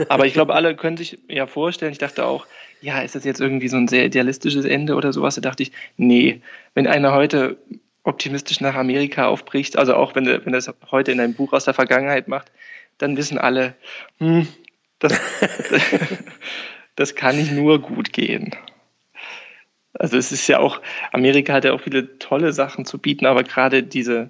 Aber 0.09 0.25
ich 0.25 0.33
glaube, 0.33 0.55
alle 0.55 0.75
können 0.75 0.97
sich 0.97 1.19
ja 1.29 1.45
vorstellen, 1.45 1.91
ich 1.91 1.99
dachte 1.99 2.25
auch, 2.25 2.47
ja, 2.81 3.01
ist 3.01 3.13
das 3.13 3.23
jetzt 3.23 3.39
irgendwie 3.39 3.67
so 3.67 3.77
ein 3.77 3.87
sehr 3.87 4.03
idealistisches 4.03 4.65
Ende 4.65 4.95
oder 4.95 5.13
sowas? 5.13 5.35
Da 5.35 5.41
dachte 5.41 5.61
ich, 5.61 5.71
nee, 5.97 6.41
wenn 6.73 6.87
einer 6.87 7.13
heute 7.13 7.57
optimistisch 8.01 8.61
nach 8.61 8.73
Amerika 8.73 9.27
aufbricht, 9.27 9.77
also 9.77 9.93
auch 9.93 10.15
wenn, 10.15 10.25
wenn 10.25 10.53
das 10.53 10.73
heute 10.89 11.11
in 11.11 11.19
einem 11.19 11.35
Buch 11.35 11.53
aus 11.53 11.65
der 11.65 11.75
Vergangenheit 11.75 12.27
macht, 12.27 12.51
dann 12.97 13.17
wissen 13.17 13.37
alle, 13.37 13.75
hm, 14.17 14.47
das, 14.97 15.19
das 16.95 17.13
kann 17.13 17.37
nicht 17.37 17.51
nur 17.51 17.79
gut 17.79 18.11
gehen. 18.11 18.55
Also 19.97 20.17
es 20.17 20.31
ist 20.31 20.47
ja 20.47 20.59
auch, 20.59 20.81
Amerika 21.11 21.53
hat 21.53 21.65
ja 21.65 21.73
auch 21.73 21.81
viele 21.81 22.19
tolle 22.19 22.53
Sachen 22.53 22.85
zu 22.85 22.97
bieten, 22.97 23.25
aber 23.25 23.43
gerade 23.43 23.83
diese, 23.83 24.29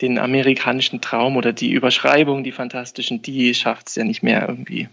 den 0.00 0.18
amerikanischen 0.18 1.00
Traum 1.00 1.36
oder 1.36 1.52
die 1.52 1.70
Überschreibung, 1.70 2.44
die 2.44 2.52
fantastischen, 2.52 3.22
die 3.22 3.54
schafft 3.54 3.88
es 3.88 3.96
ja 3.96 4.04
nicht 4.04 4.22
mehr 4.22 4.48
irgendwie 4.48 4.88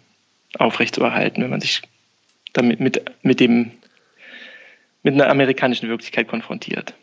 aufrechtzuerhalten, 0.57 1.43
wenn 1.43 1.49
man 1.49 1.61
sich 1.61 1.81
damit 2.53 2.79
mit, 2.79 3.03
mit 3.21 3.39
dem 3.39 3.71
mit 5.03 5.13
einer 5.13 5.29
amerikanischen 5.29 5.87
Wirklichkeit 5.87 6.27
konfrontiert. 6.27 6.93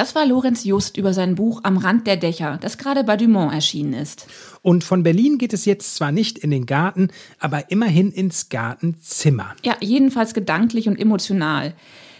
Das 0.00 0.14
war 0.14 0.24
Lorenz 0.24 0.64
Just 0.64 0.96
über 0.96 1.12
sein 1.12 1.34
Buch 1.34 1.60
Am 1.62 1.76
Rand 1.76 2.06
der 2.06 2.16
Dächer, 2.16 2.56
das 2.62 2.78
gerade 2.78 3.04
bei 3.04 3.18
Dumont 3.18 3.52
erschienen 3.52 3.92
ist. 3.92 4.26
Und 4.62 4.82
von 4.82 5.02
Berlin 5.02 5.36
geht 5.36 5.52
es 5.52 5.66
jetzt 5.66 5.94
zwar 5.94 6.10
nicht 6.10 6.38
in 6.38 6.50
den 6.50 6.64
Garten, 6.64 7.08
aber 7.38 7.70
immerhin 7.70 8.10
ins 8.10 8.48
Gartenzimmer. 8.48 9.54
Ja, 9.62 9.76
jedenfalls 9.80 10.32
gedanklich 10.32 10.88
und 10.88 10.98
emotional. 10.98 11.74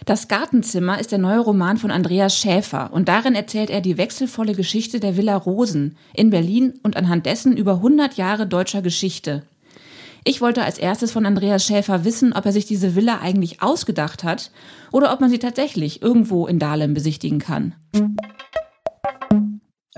Das 0.05 0.27
Gartenzimmer 0.27 0.99
ist 0.99 1.11
der 1.11 1.17
neue 1.17 1.39
Roman 1.39 1.77
von 1.77 1.89
Andreas 1.89 2.37
Schäfer 2.37 2.93
und 2.93 3.07
darin 3.07 3.33
erzählt 3.33 3.71
er 3.71 3.81
die 3.81 3.97
wechselvolle 3.97 4.53
Geschichte 4.53 4.99
der 4.99 5.17
Villa 5.17 5.35
Rosen 5.35 5.97
in 6.13 6.29
Berlin 6.29 6.75
und 6.83 6.95
anhand 6.95 7.25
dessen 7.25 7.57
über 7.57 7.77
100 7.77 8.13
Jahre 8.13 8.45
deutscher 8.45 8.83
Geschichte. 8.83 9.41
Ich 10.23 10.39
wollte 10.39 10.63
als 10.63 10.77
erstes 10.77 11.11
von 11.11 11.25
Andreas 11.25 11.65
Schäfer 11.65 12.05
wissen, 12.05 12.33
ob 12.33 12.45
er 12.45 12.51
sich 12.51 12.65
diese 12.65 12.95
Villa 12.95 13.21
eigentlich 13.21 13.63
ausgedacht 13.63 14.23
hat 14.23 14.51
oder 14.91 15.11
ob 15.13 15.19
man 15.19 15.31
sie 15.31 15.39
tatsächlich 15.39 16.03
irgendwo 16.03 16.45
in 16.45 16.59
Dahlem 16.59 16.93
besichtigen 16.93 17.39
kann. 17.39 17.73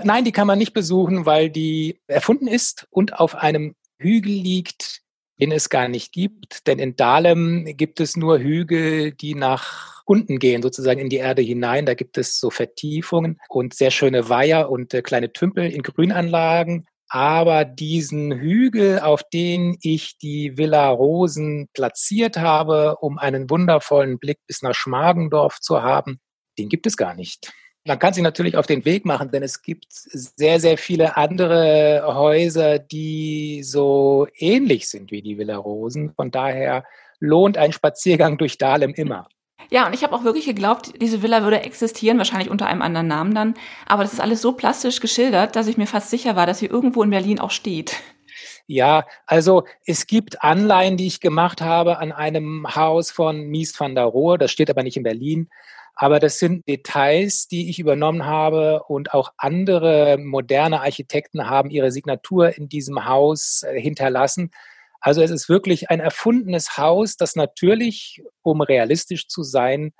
Nein, 0.02 0.24
die 0.24 0.32
kann 0.32 0.46
man 0.46 0.58
nicht 0.58 0.72
besuchen, 0.72 1.26
weil 1.26 1.50
die 1.50 2.00
erfunden 2.06 2.46
ist 2.46 2.86
und 2.90 3.20
auf 3.20 3.34
einem 3.34 3.74
Hügel 3.98 4.32
liegt, 4.32 5.02
den 5.40 5.52
es 5.52 5.68
gar 5.68 5.88
nicht 5.88 6.12
gibt. 6.12 6.66
Denn 6.66 6.78
in 6.78 6.96
Dahlem 6.96 7.66
gibt 7.76 8.00
es 8.00 8.16
nur 8.16 8.38
Hügel, 8.38 9.12
die 9.12 9.34
nach 9.34 10.02
unten 10.06 10.38
gehen, 10.38 10.62
sozusagen 10.62 11.00
in 11.00 11.10
die 11.10 11.16
Erde 11.16 11.42
hinein. 11.42 11.84
Da 11.84 11.92
gibt 11.94 12.16
es 12.16 12.38
so 12.38 12.50
Vertiefungen 12.50 13.40
und 13.48 13.74
sehr 13.74 13.90
schöne 13.90 14.28
Weiher 14.30 14.70
und 14.70 14.94
äh, 14.94 15.02
kleine 15.02 15.32
Tümpel 15.32 15.70
in 15.70 15.82
Grünanlagen. 15.82 16.86
Aber 17.14 17.64
diesen 17.64 18.32
Hügel, 18.32 18.98
auf 18.98 19.22
den 19.32 19.78
ich 19.82 20.18
die 20.18 20.58
Villa 20.58 20.88
Rosen 20.88 21.68
platziert 21.72 22.38
habe, 22.38 22.96
um 22.96 23.18
einen 23.18 23.48
wundervollen 23.48 24.18
Blick 24.18 24.38
bis 24.48 24.62
nach 24.62 24.74
Schmargendorf 24.74 25.60
zu 25.60 25.80
haben, 25.80 26.18
den 26.58 26.68
gibt 26.68 26.88
es 26.88 26.96
gar 26.96 27.14
nicht. 27.14 27.52
Man 27.84 28.00
kann 28.00 28.14
sich 28.14 28.24
natürlich 28.24 28.56
auf 28.56 28.66
den 28.66 28.84
Weg 28.84 29.04
machen, 29.04 29.30
denn 29.30 29.44
es 29.44 29.62
gibt 29.62 29.86
sehr, 29.90 30.58
sehr 30.58 30.76
viele 30.76 31.16
andere 31.16 32.02
Häuser, 32.04 32.80
die 32.80 33.62
so 33.62 34.26
ähnlich 34.36 34.88
sind 34.88 35.12
wie 35.12 35.22
die 35.22 35.38
Villa 35.38 35.56
Rosen. 35.56 36.14
Von 36.16 36.32
daher 36.32 36.82
lohnt 37.20 37.56
ein 37.58 37.72
Spaziergang 37.72 38.38
durch 38.38 38.58
Dahlem 38.58 38.92
immer. 38.92 39.28
Ja, 39.70 39.86
und 39.86 39.94
ich 39.94 40.02
habe 40.02 40.14
auch 40.14 40.24
wirklich 40.24 40.46
geglaubt, 40.46 41.00
diese 41.00 41.22
Villa 41.22 41.42
würde 41.42 41.60
existieren, 41.60 42.18
wahrscheinlich 42.18 42.50
unter 42.50 42.66
einem 42.66 42.82
anderen 42.82 43.06
Namen 43.06 43.34
dann. 43.34 43.54
Aber 43.86 44.02
das 44.02 44.12
ist 44.12 44.20
alles 44.20 44.42
so 44.42 44.52
plastisch 44.52 45.00
geschildert, 45.00 45.56
dass 45.56 45.66
ich 45.66 45.76
mir 45.76 45.86
fast 45.86 46.10
sicher 46.10 46.36
war, 46.36 46.46
dass 46.46 46.58
sie 46.58 46.66
irgendwo 46.66 47.02
in 47.02 47.10
Berlin 47.10 47.40
auch 47.40 47.50
steht. 47.50 47.96
Ja, 48.66 49.06
also 49.26 49.64
es 49.84 50.06
gibt 50.06 50.42
Anleihen, 50.42 50.96
die 50.96 51.06
ich 51.06 51.20
gemacht 51.20 51.60
habe 51.60 51.98
an 51.98 52.12
einem 52.12 52.66
Haus 52.74 53.10
von 53.10 53.42
Mies 53.42 53.78
van 53.78 53.94
der 53.94 54.04
Rohe. 54.04 54.38
Das 54.38 54.50
steht 54.50 54.70
aber 54.70 54.82
nicht 54.82 54.96
in 54.96 55.02
Berlin. 55.02 55.50
Aber 55.96 56.18
das 56.18 56.38
sind 56.38 56.66
Details, 56.66 57.46
die 57.46 57.70
ich 57.70 57.78
übernommen 57.78 58.26
habe 58.26 58.82
und 58.88 59.14
auch 59.14 59.32
andere 59.36 60.18
moderne 60.18 60.80
Architekten 60.80 61.48
haben 61.48 61.70
ihre 61.70 61.92
Signatur 61.92 62.56
in 62.56 62.68
diesem 62.68 63.06
Haus 63.06 63.62
äh, 63.62 63.80
hinterlassen. 63.80 64.50
Also 65.04 65.20
es 65.20 65.30
ist 65.30 65.50
wirklich 65.50 65.90
ein 65.90 66.00
erfundenes 66.00 66.78
Haus, 66.78 67.18
das 67.18 67.36
natürlich, 67.36 68.22
um 68.40 68.62
realistisch 68.62 69.28
zu 69.28 69.42
sein, 69.42 69.92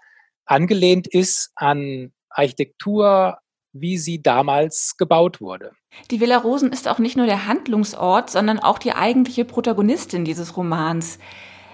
angelehnt 0.47 1.07
ist 1.07 1.51
an 1.57 2.15
Architektur, 2.31 3.37
wie 3.75 3.99
sie 3.99 4.23
damals 4.23 4.97
gebaut 4.97 5.43
wurde. 5.43 5.73
Die 6.11 6.23
Villa 6.23 6.39
Rosen 6.39 6.73
ist 6.73 6.89
auch 6.89 6.99
nicht 6.99 7.19
nur 7.19 7.27
der 7.27 7.47
Handlungsort, 7.47 8.31
sondern 8.31 8.59
auch 8.59 8.79
die 8.79 8.93
eigentliche 8.93 9.45
Protagonistin 9.45 10.25
dieses 10.25 10.57
Romans. 10.57 11.19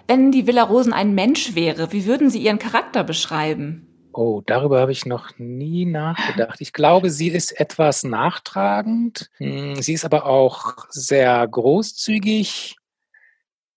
Wenn 0.08 0.32
die 0.32 0.48
Villa 0.48 0.64
Rosen 0.64 0.92
ein 0.92 1.14
Mensch 1.14 1.54
wäre, 1.54 1.92
wie 1.92 2.06
würden 2.06 2.30
Sie 2.30 2.42
ihren 2.42 2.58
Charakter 2.58 3.04
beschreiben? 3.04 3.86
Oh, 4.12 4.42
darüber 4.44 4.80
habe 4.80 4.90
ich 4.90 5.06
noch 5.06 5.38
nie 5.38 5.86
nachgedacht. 5.86 6.60
Ich 6.60 6.72
glaube, 6.72 7.10
sie 7.10 7.28
ist 7.28 7.52
etwas 7.60 8.02
nachtragend. 8.02 9.30
Hm, 9.36 9.80
sie 9.80 9.92
ist 9.92 10.04
aber 10.04 10.26
auch 10.26 10.74
sehr 10.88 11.46
großzügig. 11.46 12.79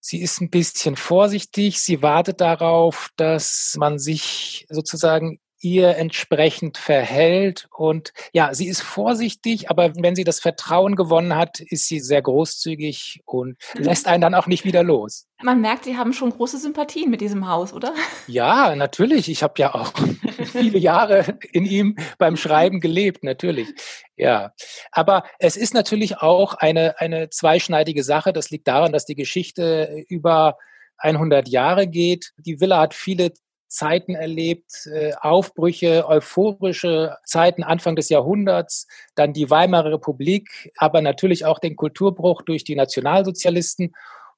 Sie 0.05 0.21
ist 0.21 0.41
ein 0.41 0.49
bisschen 0.49 0.97
vorsichtig. 0.97 1.79
Sie 1.79 2.01
wartet 2.01 2.41
darauf, 2.41 3.09
dass 3.15 3.75
man 3.79 3.99
sich 3.99 4.65
sozusagen 4.69 5.39
ihr 5.63 5.95
entsprechend 5.95 6.77
verhält. 6.77 7.67
Und 7.75 8.13
ja, 8.33 8.53
sie 8.53 8.67
ist 8.67 8.81
vorsichtig, 8.81 9.69
aber 9.69 9.95
wenn 9.95 10.15
sie 10.15 10.25
das 10.25 10.39
Vertrauen 10.39 10.95
gewonnen 10.95 11.35
hat, 11.35 11.61
ist 11.61 11.87
sie 11.87 11.99
sehr 11.99 12.21
großzügig 12.21 13.21
und 13.25 13.57
lässt 13.73 14.07
einen 14.07 14.21
dann 14.21 14.35
auch 14.35 14.47
nicht 14.47 14.65
wieder 14.65 14.83
los. 14.83 15.25
Man 15.41 15.61
merkt, 15.61 15.85
Sie 15.85 15.97
haben 15.97 16.13
schon 16.13 16.29
große 16.29 16.57
Sympathien 16.57 17.09
mit 17.09 17.19
diesem 17.21 17.49
Haus, 17.49 17.73
oder? 17.73 17.93
Ja, 18.27 18.75
natürlich. 18.75 19.29
Ich 19.29 19.43
habe 19.43 19.55
ja 19.57 19.73
auch 19.73 19.91
viele 20.45 20.77
Jahre 20.77 21.37
in 21.51 21.65
ihm 21.65 21.97
beim 22.17 22.37
Schreiben 22.37 22.79
gelebt, 22.79 23.23
natürlich. 23.23 23.73
Ja, 24.15 24.53
aber 24.91 25.23
es 25.39 25.57
ist 25.57 25.73
natürlich 25.73 26.17
auch 26.17 26.53
eine, 26.53 26.99
eine 26.99 27.29
zweischneidige 27.29 28.03
Sache. 28.03 28.31
Das 28.31 28.51
liegt 28.51 28.67
daran, 28.67 28.93
dass 28.93 29.05
die 29.05 29.15
Geschichte 29.15 30.05
über 30.07 30.57
100 30.97 31.49
Jahre 31.49 31.87
geht. 31.87 32.31
Die 32.37 32.59
Villa 32.59 32.79
hat 32.79 32.93
viele 32.93 33.33
Zeiten 33.73 34.15
erlebt, 34.15 34.87
äh, 34.87 35.13
Aufbrüche, 35.19 36.07
euphorische 36.07 37.17
Zeiten 37.25 37.63
Anfang 37.63 37.95
des 37.95 38.09
Jahrhunderts, 38.09 38.87
dann 39.15 39.33
die 39.33 39.49
Weimarer 39.49 39.93
Republik, 39.93 40.71
aber 40.77 41.01
natürlich 41.01 41.45
auch 41.45 41.59
den 41.59 41.75
Kulturbruch 41.75 42.41
durch 42.41 42.63
die 42.63 42.75
Nationalsozialisten. 42.75 43.93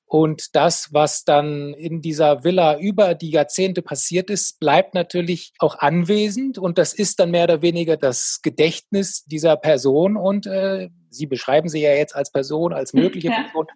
Und 0.07 0.55
das, 0.55 0.93
was 0.93 1.23
dann 1.23 1.73
in 1.73 2.01
dieser 2.01 2.43
Villa 2.43 2.77
über 2.77 3.15
die 3.15 3.31
Jahrzehnte 3.31 3.81
passiert 3.81 4.29
ist, 4.29 4.59
bleibt 4.59 4.93
natürlich 4.93 5.53
auch 5.57 5.79
anwesend. 5.79 6.57
Und 6.57 6.77
das 6.77 6.93
ist 6.93 7.19
dann 7.19 7.31
mehr 7.31 7.45
oder 7.45 7.61
weniger 7.61 7.97
das 7.97 8.39
Gedächtnis 8.43 9.25
dieser 9.25 9.57
Person. 9.57 10.15
Und 10.15 10.45
äh, 10.45 10.89
Sie 11.15 11.25
beschreiben 11.25 11.69
sie 11.69 11.81
ja 11.81 11.93
jetzt 11.93 12.15
als 12.15 12.31
Person, 12.31 12.73
als 12.73 12.93
mögliche 12.93 13.29
ja. 13.29 13.41
Person. 13.43 13.67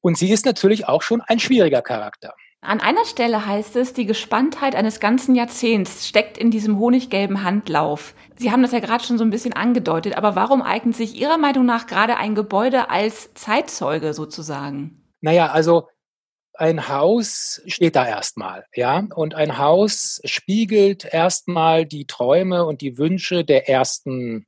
Und 0.00 0.16
sie 0.16 0.30
ist 0.30 0.46
natürlich 0.46 0.86
auch 0.86 1.02
schon 1.02 1.20
ein 1.20 1.40
schwieriger 1.40 1.82
Charakter. 1.82 2.34
An 2.60 2.80
einer 2.80 3.04
Stelle 3.04 3.46
heißt 3.46 3.76
es, 3.76 3.92
die 3.92 4.06
Gespanntheit 4.06 4.74
eines 4.74 4.98
ganzen 4.98 5.34
Jahrzehnts 5.34 6.08
steckt 6.08 6.36
in 6.36 6.50
diesem 6.50 6.78
honiggelben 6.78 7.44
Handlauf. 7.44 8.14
Sie 8.36 8.50
haben 8.50 8.62
das 8.62 8.72
ja 8.72 8.80
gerade 8.80 9.04
schon 9.04 9.18
so 9.18 9.24
ein 9.24 9.30
bisschen 9.30 9.52
angedeutet, 9.52 10.16
aber 10.16 10.34
warum 10.34 10.62
eignet 10.62 10.96
sich 10.96 11.14
Ihrer 11.14 11.38
Meinung 11.38 11.64
nach 11.64 11.86
gerade 11.86 12.16
ein 12.16 12.34
Gebäude 12.34 12.90
als 12.90 13.32
Zeitzeuge 13.34 14.14
sozusagen? 14.14 15.02
Naja, 15.20 15.52
also 15.52 15.88
ein 16.54 16.88
Haus 16.88 17.62
steht 17.66 17.96
da 17.96 18.06
erstmal, 18.06 18.64
ja, 18.74 19.06
und 19.14 19.34
ein 19.34 19.58
Haus 19.58 20.20
spiegelt 20.24 21.04
erstmal 21.04 21.84
die 21.84 22.06
Träume 22.06 22.64
und 22.64 22.80
die 22.80 22.98
Wünsche 22.98 23.44
der 23.44 23.68
ersten 23.68 24.46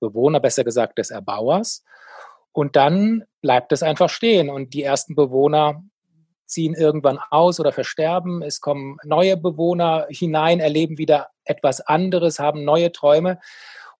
Bewohner, 0.00 0.40
besser 0.40 0.64
gesagt 0.64 0.98
des 0.98 1.10
Erbauers. 1.10 1.84
Und 2.50 2.76
dann 2.76 3.24
bleibt 3.40 3.72
es 3.72 3.82
einfach 3.82 4.10
stehen 4.10 4.50
und 4.50 4.74
die 4.74 4.82
ersten 4.82 5.14
Bewohner 5.14 5.82
ziehen 6.52 6.74
irgendwann 6.74 7.18
aus 7.30 7.58
oder 7.58 7.72
versterben. 7.72 8.42
Es 8.42 8.60
kommen 8.60 8.98
neue 9.04 9.36
Bewohner 9.36 10.06
hinein, 10.10 10.60
erleben 10.60 10.98
wieder 10.98 11.28
etwas 11.44 11.80
anderes, 11.80 12.38
haben 12.38 12.64
neue 12.64 12.92
Träume. 12.92 13.38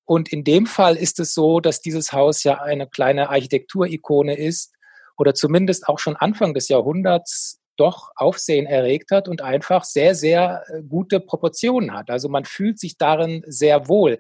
Und 0.04 0.32
in 0.32 0.44
dem 0.44 0.66
Fall 0.66 0.96
ist 0.96 1.20
es 1.20 1.34
so, 1.34 1.60
dass 1.60 1.80
dieses 1.80 2.12
Haus 2.12 2.44
ja 2.44 2.60
eine 2.60 2.86
kleine 2.86 3.30
Architekturikone 3.30 4.36
ist 4.36 4.72
oder 5.16 5.34
zumindest 5.34 5.88
auch 5.88 5.98
schon 5.98 6.16
Anfang 6.16 6.54
des 6.54 6.68
Jahrhunderts 6.68 7.60
doch 7.76 8.10
Aufsehen 8.16 8.66
erregt 8.66 9.10
hat 9.10 9.28
und 9.28 9.42
einfach 9.42 9.84
sehr, 9.84 10.14
sehr 10.14 10.64
äh, 10.68 10.82
gute 10.82 11.20
Proportionen 11.20 11.94
hat. 11.94 12.10
Also 12.10 12.28
man 12.28 12.44
fühlt 12.44 12.78
sich 12.78 12.98
darin 12.98 13.42
sehr 13.46 13.88
wohl. 13.88 14.18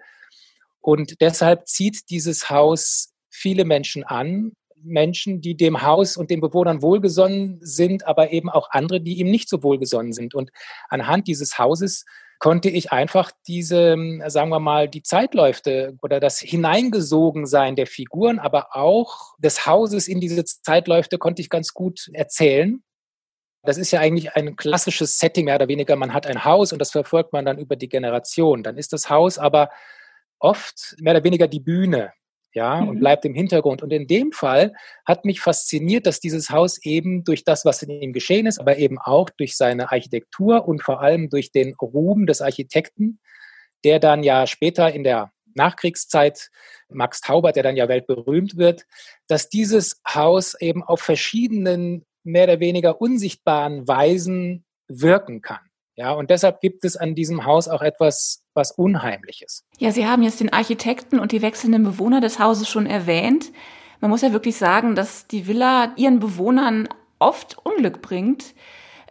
Und 0.80 1.20
deshalb 1.20 1.68
zieht 1.68 2.10
dieses 2.10 2.50
Haus 2.50 3.12
viele 3.28 3.64
Menschen 3.64 4.04
an, 4.04 4.52
Menschen, 4.84 5.40
die 5.40 5.56
dem 5.56 5.82
Haus 5.82 6.16
und 6.16 6.30
den 6.30 6.40
Bewohnern 6.40 6.82
wohlgesonnen 6.82 7.58
sind, 7.62 8.06
aber 8.06 8.32
eben 8.32 8.50
auch 8.50 8.70
andere, 8.70 9.00
die 9.00 9.18
ihm 9.18 9.30
nicht 9.30 9.48
so 9.48 9.62
wohlgesonnen 9.62 10.12
sind. 10.12 10.34
Und 10.34 10.50
anhand 10.88 11.28
dieses 11.28 11.58
Hauses 11.58 12.04
konnte 12.38 12.68
ich 12.68 12.90
einfach 12.90 13.30
diese, 13.46 13.96
sagen 14.26 14.50
wir 14.50 14.58
mal, 14.58 14.88
die 14.88 15.04
Zeitläufe 15.04 15.94
oder 16.02 16.18
das 16.18 16.40
Hineingesogensein 16.40 17.76
der 17.76 17.86
Figuren, 17.86 18.40
aber 18.40 18.74
auch 18.74 19.34
des 19.38 19.64
Hauses 19.64 20.08
in 20.08 20.20
diese 20.20 20.44
Zeitläufe 20.44 21.18
konnte 21.18 21.40
ich 21.40 21.50
ganz 21.50 21.72
gut 21.72 22.10
erzählen. 22.12 22.82
Das 23.62 23.78
ist 23.78 23.92
ja 23.92 24.00
eigentlich 24.00 24.34
ein 24.34 24.56
klassisches 24.56 25.20
Setting, 25.20 25.44
mehr 25.44 25.54
oder 25.54 25.68
weniger. 25.68 25.94
Man 25.94 26.12
hat 26.12 26.26
ein 26.26 26.44
Haus 26.44 26.72
und 26.72 26.80
das 26.80 26.90
verfolgt 26.90 27.32
man 27.32 27.44
dann 27.44 27.58
über 27.58 27.76
die 27.76 27.88
Generation. 27.88 28.64
Dann 28.64 28.76
ist 28.76 28.92
das 28.92 29.08
Haus 29.08 29.38
aber 29.38 29.70
oft 30.40 30.96
mehr 30.98 31.14
oder 31.14 31.22
weniger 31.22 31.46
die 31.46 31.60
Bühne 31.60 32.12
ja, 32.54 32.80
mhm. 32.80 32.88
und 32.88 33.00
bleibt 33.00 33.24
im 33.24 33.34
Hintergrund. 33.34 33.82
Und 33.82 33.92
in 33.92 34.06
dem 34.06 34.32
Fall 34.32 34.74
hat 35.04 35.24
mich 35.24 35.40
fasziniert, 35.40 36.06
dass 36.06 36.20
dieses 36.20 36.50
Haus 36.50 36.78
eben 36.84 37.24
durch 37.24 37.44
das, 37.44 37.64
was 37.64 37.82
in 37.82 37.90
ihm 37.90 38.12
geschehen 38.12 38.46
ist, 38.46 38.58
aber 38.58 38.78
eben 38.78 38.98
auch 38.98 39.30
durch 39.30 39.56
seine 39.56 39.90
Architektur 39.90 40.66
und 40.66 40.82
vor 40.82 41.00
allem 41.00 41.30
durch 41.30 41.52
den 41.52 41.74
Ruhm 41.74 42.26
des 42.26 42.40
Architekten, 42.40 43.20
der 43.84 43.98
dann 43.98 44.22
ja 44.22 44.46
später 44.46 44.92
in 44.92 45.04
der 45.04 45.32
Nachkriegszeit, 45.54 46.50
Max 46.88 47.20
Taubert, 47.20 47.56
der 47.56 47.62
dann 47.62 47.76
ja 47.76 47.88
weltberühmt 47.88 48.56
wird, 48.56 48.86
dass 49.26 49.48
dieses 49.48 50.00
Haus 50.06 50.54
eben 50.60 50.82
auf 50.82 51.00
verschiedenen, 51.00 52.04
mehr 52.22 52.44
oder 52.44 52.60
weniger 52.60 53.00
unsichtbaren 53.00 53.86
Weisen 53.88 54.64
wirken 54.88 55.40
kann. 55.40 55.60
Ja, 55.94 56.12
und 56.12 56.30
deshalb 56.30 56.60
gibt 56.60 56.84
es 56.84 56.96
an 56.96 57.14
diesem 57.14 57.44
Haus 57.44 57.68
auch 57.68 57.82
etwas, 57.82 58.42
was 58.54 58.72
Unheimliches. 58.72 59.64
Ja, 59.78 59.92
Sie 59.92 60.06
haben 60.06 60.22
jetzt 60.22 60.40
den 60.40 60.52
Architekten 60.52 61.18
und 61.18 61.32
die 61.32 61.42
wechselnden 61.42 61.84
Bewohner 61.84 62.20
des 62.20 62.38
Hauses 62.38 62.68
schon 62.68 62.86
erwähnt. 62.86 63.52
Man 64.00 64.10
muss 64.10 64.22
ja 64.22 64.32
wirklich 64.32 64.56
sagen, 64.56 64.94
dass 64.94 65.26
die 65.26 65.46
Villa 65.46 65.92
ihren 65.96 66.18
Bewohnern 66.18 66.88
oft 67.18 67.58
Unglück 67.64 68.02
bringt. 68.02 68.54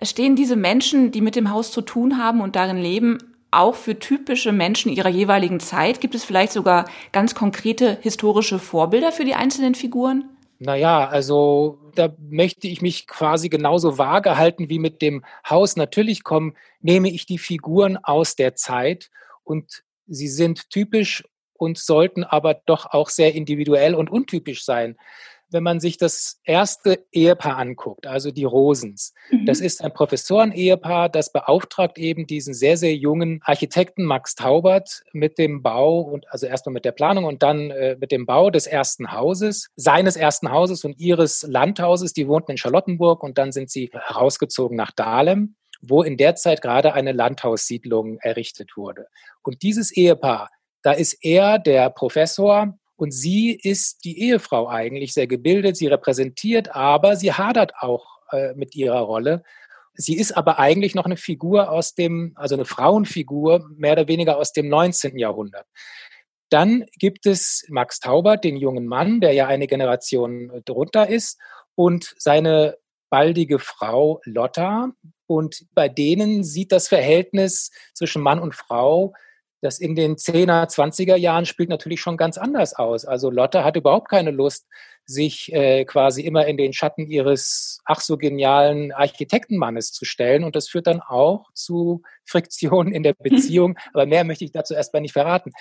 Stehen 0.02 0.36
diese 0.36 0.56
Menschen, 0.56 1.12
die 1.12 1.22
mit 1.22 1.36
dem 1.36 1.52
Haus 1.52 1.72
zu 1.72 1.82
tun 1.82 2.18
haben 2.18 2.42
und 2.42 2.56
darin 2.56 2.78
leben, 2.78 3.20
auch 3.52 3.76
für 3.76 4.00
typische 4.00 4.52
Menschen 4.52 4.92
ihrer 4.92 5.10
jeweiligen 5.10 5.60
Zeit? 5.60 6.02
Gibt 6.02 6.16
es 6.16 6.24
vielleicht 6.24 6.52
sogar 6.52 6.86
ganz 7.12 7.36
konkrete 7.36 7.98
historische 8.02 8.58
Vorbilder 8.58 9.12
für 9.12 9.26
die 9.26 9.36
einzelnen 9.36 9.76
Figuren? 9.76 10.26
Naja, 10.64 11.08
also 11.08 11.80
da 11.96 12.16
möchte 12.20 12.68
ich 12.68 12.84
mich 12.84 13.08
quasi 13.08 13.50
genauso 13.50 13.98
vage 13.98 14.38
halten 14.38 14.70
wie 14.70 14.78
mit 14.78 15.02
dem 15.02 15.26
Haus. 15.50 15.76
Natürlich 15.76 16.24
kommen, 16.24 16.56
nehme 16.82 17.10
ich 17.10 17.26
die 17.26 17.40
Figuren 17.40 17.98
aus 17.98 18.36
der 18.36 18.54
Zeit 18.54 19.10
und 19.44 19.84
sie 20.06 20.28
sind 20.28 20.70
typisch 20.70 21.24
und 21.54 21.80
sollten 21.80 22.24
aber 22.24 22.54
doch 22.54 22.86
auch 22.86 23.10
sehr 23.10 23.34
individuell 23.34 23.96
und 23.96 24.12
untypisch 24.12 24.64
sein 24.64 24.98
wenn 25.52 25.64
man 25.64 25.80
sich 25.80 25.98
das 25.98 26.40
erste 26.44 27.06
Ehepaar 27.12 27.58
anguckt, 27.58 28.08
also 28.08 28.32
die 28.32 28.44
Rosens, 28.44 29.14
mhm. 29.30 29.46
das 29.46 29.60
ist 29.60 29.84
ein 29.84 29.94
Professoren-Ehepaar, 29.94 31.10
das 31.10 31.32
beauftragt 31.32 31.98
eben 31.98 32.28
diesen 32.28 32.54
sehr, 32.54 32.78
sehr 32.78 32.96
jungen 32.96 33.42
Architekten 33.44 34.04
Max 34.06 34.36
Taubert 34.36 35.04
mit 35.14 35.38
dem 35.38 35.62
Bau 35.62 36.00
und 36.00 36.26
also 36.32 36.46
erstmal 36.46 36.74
mit 36.74 36.86
der 36.86 36.94
Planung 36.94 37.26
und 37.26 37.44
dann 37.44 37.72
äh, 37.72 37.98
mit 38.00 38.12
dem 38.12 38.26
Bau 38.26 38.50
des 38.50 38.68
ersten 38.68 39.12
Hauses, 39.12 39.70
seines 39.76 40.16
ersten 40.16 40.52
Hauses 40.52 40.84
und 40.84 41.00
ihres 41.00 41.44
Landhauses. 41.48 42.14
Die 42.14 42.28
wohnten 42.28 42.52
in 42.52 42.58
Charlottenburg 42.58 43.24
und 43.24 43.38
dann 43.38 43.52
sind 43.52 43.70
sie 43.70 43.92
herausgezogen 43.94 44.78
nach 44.78 44.92
Dahlem 44.92 45.56
wo 45.82 46.04
in 46.04 46.16
der 46.16 46.36
Zeit 46.36 46.62
gerade 46.62 46.94
eine 46.94 47.12
Landhaussiedlung 47.12 48.20
errichtet 48.20 48.78
wurde. 48.78 49.08
Und 49.42 49.64
dieses 49.64 49.92
Ehepaar, 49.92 50.50
da 50.84 50.92
ist 50.92 51.14
er 51.24 51.60
der 51.60 51.90
Professor 51.90 52.78
und 53.02 53.10
sie 53.10 53.50
ist 53.50 54.06
die 54.06 54.22
Ehefrau 54.22 54.68
eigentlich, 54.68 55.16
sehr 55.16 55.26
gebildet, 55.26 55.76
sie 55.76 55.88
repräsentiert, 55.88 56.76
aber 56.76 57.16
sie 57.16 57.34
hadert 57.34 57.74
auch 57.80 58.20
äh, 58.32 58.54
mit 58.54 58.76
ihrer 58.76 59.00
Rolle. 59.00 59.42
Sie 59.96 60.16
ist 60.16 60.34
aber 60.34 60.60
eigentlich 60.60 60.94
noch 60.94 61.06
eine 61.06 61.18
Figur 61.18 61.72
aus 61.72 61.96
dem, 61.96 62.34
also 62.36 62.54
eine 62.54 62.66
Frauenfigur, 62.66 63.68
mehr 63.76 63.94
oder 63.94 64.08
weniger 64.08 64.38
aus 64.38 64.54
dem 64.54 64.70
19. 64.70 65.18
Jahrhundert. 65.18 65.66
Dann 66.50 66.86
gibt 67.00 67.26
es 67.26 67.66
Max 67.70 68.00
Taubert, 68.00 68.44
den 68.44 68.56
jungen 68.56 68.86
Mann, 68.86 69.20
der 69.20 69.34
ja 69.34 69.48
eine 69.48 69.66
Generation 69.66 70.62
drunter 70.66 71.10
ist, 71.10 71.40
und 71.74 72.14
seine 72.20 72.78
baldige 73.10 73.58
Frau 73.58 74.22
Lotta. 74.26 74.92
Und 75.26 75.66
bei 75.74 75.90
denen 75.90 76.44
sieht 76.44 76.72
das 76.72 76.88
Verhältnis 76.88 77.72
zwischen 77.96 78.22
Mann 78.22 78.38
und 78.38 78.54
Frau 78.54 79.16
das 79.62 79.80
in 79.80 79.96
den 79.96 80.16
10er, 80.16 80.68
20er 80.68 81.16
Jahren 81.16 81.46
spielt 81.46 81.70
natürlich 81.70 82.02
schon 82.02 82.18
ganz 82.18 82.38
anders 82.38 82.74
aus. 82.74 83.06
Also 83.06 83.30
Lotte 83.30 83.64
hat 83.64 83.76
überhaupt 83.76 84.10
keine 84.10 84.32
Lust, 84.32 84.68
sich 85.06 85.54
äh, 85.54 85.86
quasi 85.86 86.22
immer 86.22 86.48
in 86.48 86.58
den 86.58 86.74
Schatten 86.74 87.08
ihres 87.08 87.82
ach 87.86 88.00
so 88.00 88.18
genialen 88.18 88.92
Architektenmannes 88.92 89.92
zu 89.92 90.06
stellen. 90.06 90.44
Und 90.44 90.56
das 90.56 90.70
führt 90.70 90.88
dann 90.88 91.02
auch 91.02 91.52
zu 91.54 92.02
Friktionen 92.26 92.94
in 92.94 93.04
der 93.04 93.14
Beziehung. 93.20 93.78
aber 93.94 94.06
mehr 94.06 94.24
möchte 94.24 94.46
ich 94.46 94.52
dazu 94.52 94.74
erstmal 94.74 95.02
nicht 95.02 95.14
verraten. 95.14 95.52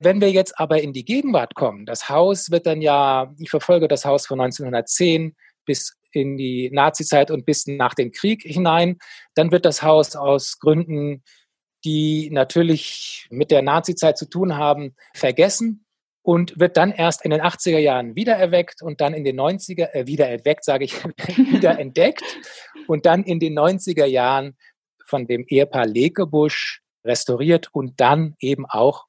Wenn 0.00 0.20
wir 0.20 0.30
jetzt 0.30 0.58
aber 0.58 0.82
in 0.82 0.92
die 0.92 1.04
Gegenwart 1.04 1.54
kommen, 1.54 1.86
das 1.86 2.08
Haus 2.08 2.50
wird 2.50 2.66
dann 2.66 2.82
ja, 2.82 3.32
ich 3.38 3.50
verfolge 3.50 3.88
das 3.88 4.04
Haus 4.04 4.26
von 4.26 4.40
1910 4.40 5.34
bis 5.64 5.96
in 6.12 6.36
die 6.36 6.70
Nazizeit 6.72 7.30
und 7.30 7.46
bis 7.46 7.66
nach 7.66 7.94
dem 7.94 8.12
Krieg 8.12 8.42
hinein, 8.42 8.98
dann 9.34 9.50
wird 9.50 9.64
das 9.64 9.82
Haus 9.82 10.14
aus 10.14 10.58
Gründen 10.58 11.22
die 11.84 12.30
natürlich 12.32 13.26
mit 13.30 13.50
der 13.50 13.62
Nazizeit 13.62 14.16
zu 14.16 14.26
tun 14.26 14.56
haben, 14.56 14.94
vergessen 15.14 15.84
und 16.22 16.58
wird 16.58 16.76
dann 16.76 16.90
erst 16.90 17.24
in 17.24 17.30
den 17.30 17.42
80er 17.42 17.78
Jahren 17.78 18.16
wiedererweckt 18.16 18.82
und 18.82 19.00
dann 19.00 19.12
in 19.12 19.24
den 19.24 19.38
90er, 19.38 19.92
äh, 19.92 20.06
wiedererweckt, 20.06 20.64
sage 20.64 20.84
ich, 20.84 21.04
wieder 21.36 21.78
entdeckt 21.78 22.24
und 22.86 23.04
dann 23.06 23.22
in 23.22 23.38
den 23.38 23.58
90er 23.58 24.06
Jahren 24.06 24.56
von 25.06 25.26
dem 25.26 25.44
Ehepaar 25.46 25.86
Lekebusch 25.86 26.82
restauriert 27.04 27.68
und 27.72 28.00
dann 28.00 28.36
eben 28.40 28.64
auch 28.66 29.04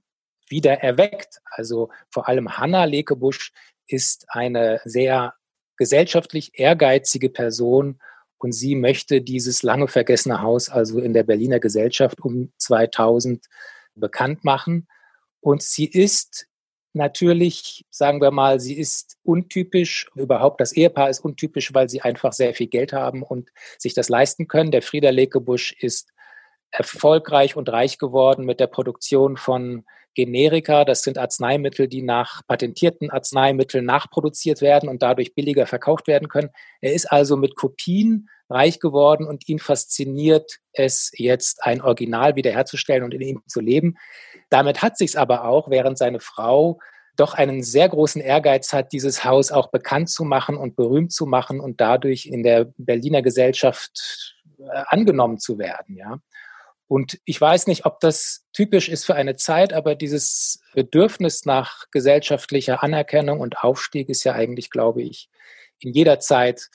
wieder 0.50 0.82
erweckt. 0.84 1.40
Also 1.46 1.90
vor 2.12 2.28
allem 2.28 2.58
Hanna 2.58 2.84
Lekebusch 2.84 3.54
ist 3.88 4.26
eine 4.28 4.82
sehr 4.84 5.34
gesellschaftlich 5.78 6.60
ehrgeizige 6.60 7.30
Person 7.30 8.00
und 8.38 8.52
sie 8.52 8.76
möchte 8.76 9.22
dieses 9.22 9.64
lange 9.64 9.88
vergessene 9.88 10.42
Haus 10.42 10.70
also 10.70 11.00
in 11.00 11.14
der 11.14 11.24
Berliner 11.24 11.60
Gesellschaft 11.60 12.22
um 12.22 12.52
2000 12.58 13.46
bekannt 13.96 14.44
machen. 14.44 14.88
Und 15.40 15.64
sie 15.64 15.86
ist 15.86 16.48
natürlich, 16.94 17.86
sagen 17.90 18.22
wir 18.22 18.32
mal, 18.32 18.60
sie 18.60 18.78
ist 18.78 19.18
untypisch. 19.24 20.10
Überhaupt 20.16 20.62
das 20.62 20.74
Ehepaar 20.74 21.10
ist 21.10 21.20
untypisch, 21.20 21.74
weil 21.74 21.90
sie 21.90 22.02
einfach 22.02 22.34
sehr 22.34 22.54
viel 22.54 22.68
Geld 22.68 22.94
haben 22.94 23.22
und 23.24 23.52
sich 23.78 23.94
das 23.94 24.10
leisten 24.10 24.48
können. 24.48 24.72
Der 24.72 24.82
Frieder 24.82 25.12
Lekebusch 25.12 25.74
ist 25.80 26.12
erfolgreich 26.72 27.56
und 27.56 27.70
reich 27.70 27.98
geworden 27.98 28.46
mit 28.46 28.60
der 28.60 28.68
Produktion 28.68 29.38
von 29.38 29.86
Generika. 30.16 30.86
Das 30.86 31.04
sind 31.04 31.18
Arzneimittel, 31.18 31.88
die 31.88 32.02
nach 32.02 32.42
patentierten 32.48 33.12
Arzneimitteln 33.12 33.86
nachproduziert 33.86 34.62
werden 34.62 34.90
und 34.90 35.04
dadurch 35.04 35.36
billiger 35.36 35.68
verkauft 35.68 36.08
werden 36.08 36.28
können. 36.28 36.50
Er 36.82 36.94
ist 36.94 37.12
also 37.12 37.38
mit 37.38 37.56
Kopien 37.56 38.30
reich 38.50 38.80
geworden 38.80 39.28
und 39.28 39.48
ihn 39.48 39.60
fasziniert 39.60 40.58
es 40.74 41.12
jetzt, 41.16 41.64
ein 41.64 41.82
Original 41.82 42.36
wiederherzustellen 42.36 43.04
und 43.04 43.14
in 43.14 43.22
ihm 43.22 43.42
zu 43.48 43.60
leben. 43.60 43.98
Damit 44.50 44.82
hat 44.82 44.98
sich's 44.98 45.16
aber 45.16 45.46
auch, 45.46 45.70
während 45.70 45.98
seine 45.98 46.20
Frau 46.20 46.80
doch 47.16 47.34
einen 47.34 47.64
sehr 47.64 47.90
großen 47.90 48.22
Ehrgeiz 48.22 48.74
hat, 48.74 48.92
dieses 48.92 49.24
Haus 49.24 49.52
auch 49.52 49.72
bekannt 49.72 50.10
zu 50.10 50.24
machen 50.24 50.58
und 50.58 50.76
berühmt 50.76 51.12
zu 51.12 51.26
machen 51.26 51.60
und 51.60 51.80
dadurch 51.80 52.26
in 52.26 52.44
der 52.44 52.72
Berliner 52.78 53.22
Gesellschaft 53.22 54.36
äh, 54.60 54.84
angenommen 54.88 55.40
zu 55.40 55.58
werden, 55.58 55.96
ja. 55.96 56.20
Und 56.88 57.20
ich 57.26 57.40
weiß 57.42 57.68
nicht, 57.68 57.86
ob 57.86 58.00
das 58.00 58.46
typisch 58.54 58.90
ist 58.90 59.06
für 59.06 59.16
eine 59.16 59.36
Zeit, 59.36 59.74
aber 59.74 59.96
dieses 59.96 60.60
Bedürfnis 60.74 61.46
nach 61.46 61.86
gesellschaftlicher 61.92 62.84
Anerkennung 62.84 63.40
und 63.40 63.58
Aufstieg 63.60 64.10
ist 64.10 64.24
ja 64.24 64.34
eigentlich, 64.34 64.70
glaube 64.70 65.02
ich, 65.02 65.30
in 65.80 65.94
jeder 65.94 66.20
Zeit 66.20 66.70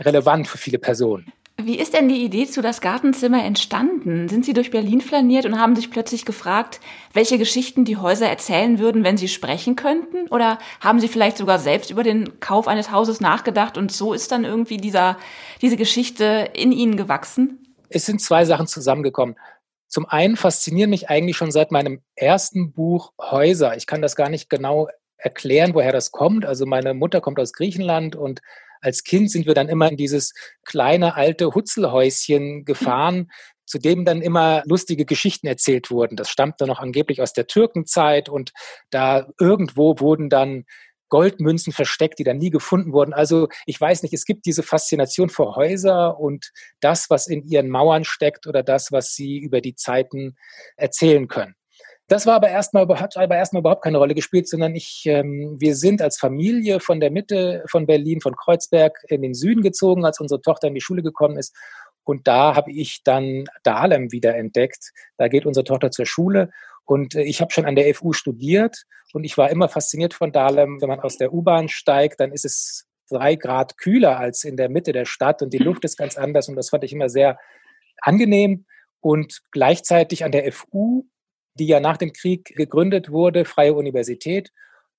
relevant 0.00 0.48
für 0.48 0.58
viele 0.58 0.78
Personen. 0.78 1.32
Wie 1.56 1.78
ist 1.78 1.94
denn 1.94 2.08
die 2.08 2.24
Idee 2.24 2.46
zu 2.46 2.62
das 2.62 2.80
Gartenzimmer 2.80 3.44
entstanden? 3.44 4.28
Sind 4.28 4.44
Sie 4.44 4.54
durch 4.54 4.72
Berlin 4.72 5.00
flaniert 5.00 5.46
und 5.46 5.58
haben 5.58 5.76
sich 5.76 5.88
plötzlich 5.88 6.24
gefragt, 6.24 6.80
welche 7.12 7.38
Geschichten 7.38 7.84
die 7.84 7.96
Häuser 7.96 8.28
erzählen 8.28 8.80
würden, 8.80 9.04
wenn 9.04 9.16
sie 9.16 9.28
sprechen 9.28 9.76
könnten? 9.76 10.26
Oder 10.28 10.58
haben 10.80 10.98
Sie 10.98 11.06
vielleicht 11.06 11.38
sogar 11.38 11.60
selbst 11.60 11.92
über 11.92 12.02
den 12.02 12.40
Kauf 12.40 12.66
eines 12.66 12.90
Hauses 12.90 13.20
nachgedacht 13.20 13.78
und 13.78 13.92
so 13.92 14.12
ist 14.12 14.32
dann 14.32 14.44
irgendwie 14.44 14.78
dieser, 14.78 15.16
diese 15.62 15.76
Geschichte 15.76 16.50
in 16.54 16.72
Ihnen 16.72 16.96
gewachsen? 16.96 17.64
Es 17.88 18.04
sind 18.04 18.20
zwei 18.20 18.44
Sachen 18.44 18.66
zusammengekommen. 18.66 19.36
Zum 19.94 20.06
einen 20.06 20.34
faszinieren 20.34 20.90
mich 20.90 21.08
eigentlich 21.08 21.36
schon 21.36 21.52
seit 21.52 21.70
meinem 21.70 22.02
ersten 22.16 22.72
Buch 22.72 23.12
Häuser. 23.20 23.76
Ich 23.76 23.86
kann 23.86 24.02
das 24.02 24.16
gar 24.16 24.28
nicht 24.28 24.50
genau 24.50 24.88
erklären, 25.18 25.72
woher 25.72 25.92
das 25.92 26.10
kommt. 26.10 26.44
Also 26.44 26.66
meine 26.66 26.94
Mutter 26.94 27.20
kommt 27.20 27.38
aus 27.38 27.52
Griechenland 27.52 28.16
und 28.16 28.40
als 28.80 29.04
Kind 29.04 29.30
sind 29.30 29.46
wir 29.46 29.54
dann 29.54 29.68
immer 29.68 29.88
in 29.88 29.96
dieses 29.96 30.34
kleine 30.64 31.14
alte 31.14 31.54
Hutzelhäuschen 31.54 32.64
gefahren, 32.64 33.30
zu 33.66 33.78
dem 33.78 34.04
dann 34.04 34.20
immer 34.20 34.64
lustige 34.66 35.04
Geschichten 35.04 35.46
erzählt 35.46 35.92
wurden. 35.92 36.16
Das 36.16 36.28
stammte 36.28 36.66
noch 36.66 36.80
angeblich 36.80 37.22
aus 37.22 37.32
der 37.32 37.46
Türkenzeit 37.46 38.28
und 38.28 38.52
da 38.90 39.28
irgendwo 39.38 40.00
wurden 40.00 40.28
dann 40.28 40.64
Goldmünzen 41.08 41.72
versteckt, 41.72 42.18
die 42.18 42.24
dann 42.24 42.38
nie 42.38 42.50
gefunden 42.50 42.92
wurden. 42.92 43.12
Also 43.12 43.48
ich 43.66 43.80
weiß 43.80 44.02
nicht, 44.02 44.14
es 44.14 44.24
gibt 44.24 44.46
diese 44.46 44.62
Faszination 44.62 45.28
vor 45.28 45.56
Häuser 45.56 46.18
und 46.18 46.52
das, 46.80 47.10
was 47.10 47.26
in 47.26 47.44
ihren 47.46 47.68
Mauern 47.68 48.04
steckt 48.04 48.46
oder 48.46 48.62
das, 48.62 48.92
was 48.92 49.14
sie 49.14 49.38
über 49.38 49.60
die 49.60 49.74
Zeiten 49.74 50.36
erzählen 50.76 51.28
können. 51.28 51.54
Das 52.06 52.26
war 52.26 52.34
aber 52.34 52.50
erstmal 52.50 52.86
hat 53.00 53.16
aber 53.16 53.36
erstmal 53.36 53.60
überhaupt 53.60 53.82
keine 53.82 53.96
Rolle 53.96 54.14
gespielt, 54.14 54.46
sondern 54.46 54.74
ich, 54.74 55.04
ähm, 55.06 55.56
wir 55.58 55.74
sind 55.74 56.02
als 56.02 56.18
Familie 56.18 56.78
von 56.78 57.00
der 57.00 57.10
Mitte 57.10 57.64
von 57.66 57.86
Berlin, 57.86 58.20
von 58.20 58.36
Kreuzberg 58.36 58.98
in 59.08 59.22
den 59.22 59.32
Süden 59.32 59.62
gezogen, 59.62 60.04
als 60.04 60.20
unsere 60.20 60.42
Tochter 60.42 60.68
in 60.68 60.74
die 60.74 60.82
Schule 60.82 61.02
gekommen 61.02 61.38
ist. 61.38 61.56
Und 62.04 62.28
da 62.28 62.54
habe 62.54 62.70
ich 62.70 63.02
dann 63.04 63.44
Dahlem 63.62 64.12
wieder 64.12 64.36
entdeckt. 64.36 64.92
Da 65.16 65.28
geht 65.28 65.46
unsere 65.46 65.64
Tochter 65.64 65.90
zur 65.90 66.04
Schule. 66.04 66.50
Und 66.84 67.14
äh, 67.14 67.22
ich 67.22 67.40
habe 67.40 67.52
schon 67.52 67.64
an 67.64 67.76
der 67.76 67.92
FU 67.94 68.12
studiert 68.12 68.84
und 69.12 69.24
ich 69.24 69.38
war 69.38 69.50
immer 69.50 69.68
fasziniert 69.68 70.14
von 70.14 70.32
Dahlem. 70.32 70.80
Wenn 70.80 70.88
man 70.88 71.00
aus 71.00 71.16
der 71.16 71.32
U-Bahn 71.32 71.68
steigt, 71.68 72.20
dann 72.20 72.32
ist 72.32 72.44
es 72.44 72.86
drei 73.08 73.36
Grad 73.36 73.76
kühler 73.78 74.18
als 74.18 74.44
in 74.44 74.56
der 74.56 74.68
Mitte 74.68 74.92
der 74.92 75.04
Stadt 75.04 75.42
und 75.42 75.52
die 75.52 75.58
Luft 75.58 75.84
ist 75.84 75.96
ganz 75.96 76.16
anders 76.16 76.48
und 76.48 76.56
das 76.56 76.70
fand 76.70 76.84
ich 76.84 76.92
immer 76.92 77.08
sehr 77.08 77.38
angenehm. 78.00 78.66
Und 79.00 79.42
gleichzeitig 79.52 80.24
an 80.24 80.32
der 80.32 80.50
FU, 80.52 81.04
die 81.54 81.66
ja 81.66 81.80
nach 81.80 81.98
dem 81.98 82.12
Krieg 82.12 82.46
gegründet 82.56 83.10
wurde, 83.10 83.44
Freie 83.44 83.74
Universität, 83.74 84.50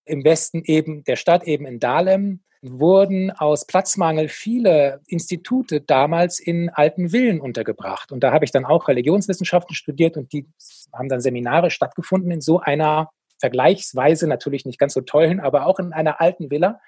im 0.06 0.24
Westen 0.24 0.62
eben 0.64 1.04
der 1.04 1.16
Stadt, 1.16 1.46
eben 1.46 1.66
in 1.66 1.80
Dahlem, 1.80 2.44
wurden 2.72 3.32
aus 3.32 3.68
Platzmangel 3.68 4.28
viele 4.28 5.02
Institute 5.08 5.82
damals 5.82 6.40
in 6.40 6.70
alten 6.70 7.10
Villen 7.10 7.40
untergebracht. 7.40 8.12
Und 8.12 8.24
da 8.24 8.32
habe 8.32 8.46
ich 8.46 8.52
dann 8.52 8.66
auch 8.66 8.88
Religionswissenschaften 8.88 9.76
studiert 9.76 10.18
und 10.18 10.34
die 10.34 10.48
haben 10.94 11.10
dann 11.10 11.22
Seminare 11.22 11.70
stattgefunden 11.70 12.32
in 12.32 12.42
so 12.42 12.60
einer 12.60 13.10
vergleichsweise 13.40 14.28
natürlich 14.28 14.66
nicht 14.66 14.80
ganz 14.80 14.94
so 14.94 15.02
tollen, 15.02 15.40
aber 15.40 15.66
auch 15.66 15.80
in 15.80 15.94
einer 15.94 16.22
alten 16.22 16.50
Villa. 16.50 16.80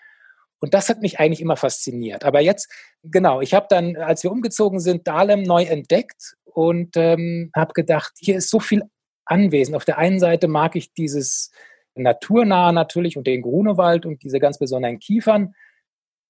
Und 0.60 0.74
das 0.74 0.90
hat 0.90 1.02
mich 1.02 1.20
eigentlich 1.20 1.42
immer 1.42 1.58
fasziniert. 1.58 2.26
Aber 2.26 2.42
jetzt, 2.42 2.72
genau, 3.04 3.42
ich 3.42 3.54
habe 3.54 3.68
dann, 3.70 3.96
als 3.96 4.24
wir 4.24 4.32
umgezogen 4.32 4.80
sind, 4.80 5.08
Dahlem 5.08 5.44
neu 5.44 5.64
entdeckt 5.64 6.36
und 6.46 6.98
ähm, 6.98 7.52
habe 7.56 7.74
gedacht, 7.74 8.14
hier 8.18 8.38
ist 8.38 8.50
so 8.50 8.60
viel 8.60 8.84
anwesend. 9.26 9.76
Auf 9.76 9.86
der 9.86 10.00
einen 10.00 10.20
Seite 10.20 10.48
mag 10.48 10.76
ich 10.76 10.94
dieses 10.94 11.52
naturnahe 12.00 12.74
natürlich 12.74 13.18
und 13.18 13.28
den 13.28 13.42
Grunewald 13.42 14.06
und 14.06 14.24
diese 14.24 14.40
ganz 14.40 14.60
besonderen 14.60 15.00
Kiefern. 15.00 15.54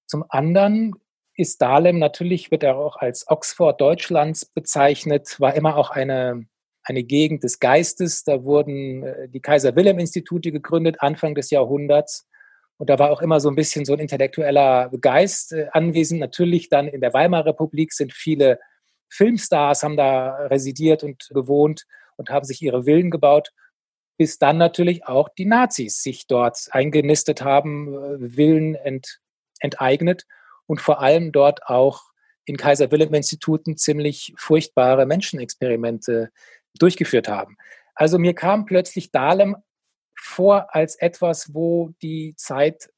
Zum 0.08 0.24
anderen 0.30 0.94
ist 1.36 1.62
Dahlem 1.62 2.00
natürlich, 2.00 2.50
wird 2.52 2.64
er 2.64 2.78
auch 2.78 2.98
als 2.98 3.28
Oxford 3.28 3.80
Deutschlands 3.80 4.46
bezeichnet, 4.46 5.40
war 5.40 5.54
immer 5.54 5.78
auch 5.78 5.92
eine, 5.92 6.48
eine 6.84 7.04
Gegend 7.04 7.44
des 7.44 7.60
Geistes. 7.60 8.24
Da 8.24 8.44
wurden 8.44 9.04
äh, 9.04 9.30
die 9.30 9.40
Kaiser-Wilhelm-Institute 9.40 10.52
gegründet, 10.52 10.98
Anfang 11.00 11.36
des 11.36 11.52
Jahrhunderts. 11.52 12.28
Und 12.78 12.90
da 12.90 13.00
war 13.00 13.12
auch 13.12 13.22
immer 13.22 13.40
so 13.40 13.50
ein 13.50 13.56
bisschen 13.56 13.86
so 13.86 13.94
ein 13.94 14.00
intellektueller 14.00 14.92
Geist 15.00 15.54
äh, 15.54 15.68
anwesend. 15.72 16.20
Natürlich 16.20 16.70
dann 16.70 16.88
in 16.88 17.02
der 17.02 17.14
Weimarer 17.14 17.48
Republik 17.48 17.94
sind 17.94 18.14
viele 18.14 18.60
Filmstars, 19.10 19.84
haben 19.84 19.98
da 19.98 20.36
residiert 20.48 21.04
und 21.04 21.30
gewohnt 21.30 21.86
und 22.18 22.30
haben 22.30 22.46
sich 22.46 22.62
ihre 22.62 22.84
Villen 22.84 23.12
gebaut 23.12 23.52
bis 24.18 24.40
dann 24.40 24.58
natürlich 24.58 25.06
auch 25.06 25.30
die 25.30 25.46
Nazis 25.46 26.02
sich 26.02 26.28
dort 26.28 26.68
eingenistet 26.72 27.44
haben, 27.44 27.94
äh, 27.94 28.30
Villen 28.30 28.76
ent, 28.76 29.20
enteignet 29.60 30.26
und 30.66 30.82
vor 30.82 31.02
allem 31.02 31.32
dort 31.32 31.68
auch 31.68 32.04
in 32.46 32.58
Kaiser 32.58 32.92
Wilhelm 32.92 33.14
Instituten 33.14 33.78
ziemlich 33.78 34.34
furchtbare 34.38 35.06
Menschenexperimente 35.06 36.32
durchgeführt 36.80 37.28
haben. 37.28 37.58
Also 37.94 38.20
mir 38.20 38.34
kam 38.34 38.66
plötzlich 38.66 39.12
Dahlem 39.12 39.58
vor 40.20 40.74
als 40.74 40.96
etwas, 40.96 41.54
wo 41.54 41.94
die 42.02 42.36
Zeit 42.38 42.90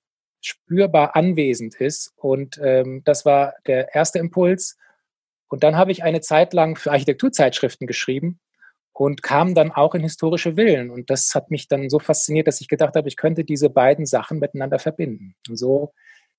spürbar 0.41 1.15
anwesend 1.15 1.75
ist. 1.75 2.13
Und 2.15 2.59
ähm, 2.63 3.01
das 3.03 3.25
war 3.25 3.55
der 3.67 3.93
erste 3.93 4.19
Impuls. 4.19 4.77
Und 5.47 5.63
dann 5.63 5.75
habe 5.75 5.91
ich 5.91 6.03
eine 6.03 6.21
Zeit 6.21 6.53
lang 6.53 6.75
für 6.75 6.91
Architekturzeitschriften 6.91 7.87
geschrieben 7.87 8.39
und 8.99 9.23
kam 9.23 9.55
dann 9.55 9.71
auch 9.71 9.95
in 9.95 10.01
historische 10.01 10.55
Villen. 10.55 10.91
Und 10.91 11.09
das 11.09 11.33
hat 11.33 11.51
mich 11.51 11.69
dann 11.69 11.89
so 11.89 11.99
fasziniert, 11.99 12.47
dass 12.47 12.59
ich 12.59 12.67
gedacht 12.67 12.95
habe, 12.95 13.07
ich 13.07 13.15
könnte 13.15 13.45
diese 13.45 13.69
beiden 13.69 14.05
Sachen 14.05 14.39
miteinander 14.39 14.77
verbinden. 14.77 15.35
Und 15.47 15.55
so 15.55 15.93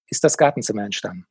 ist 0.09 0.25
das 0.25 0.37
Gartenzimmer 0.37 0.85
entstanden. 0.85 1.25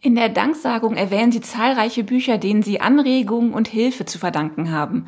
In 0.00 0.14
der 0.14 0.30
Danksagung 0.30 0.96
erwähnen 0.96 1.32
Sie 1.32 1.42
zahlreiche 1.42 2.02
Bücher, 2.02 2.38
denen 2.38 2.62
Sie 2.62 2.80
Anregungen 2.80 3.52
und 3.52 3.68
Hilfe 3.68 4.06
zu 4.06 4.18
verdanken 4.18 4.70
haben. 4.70 5.06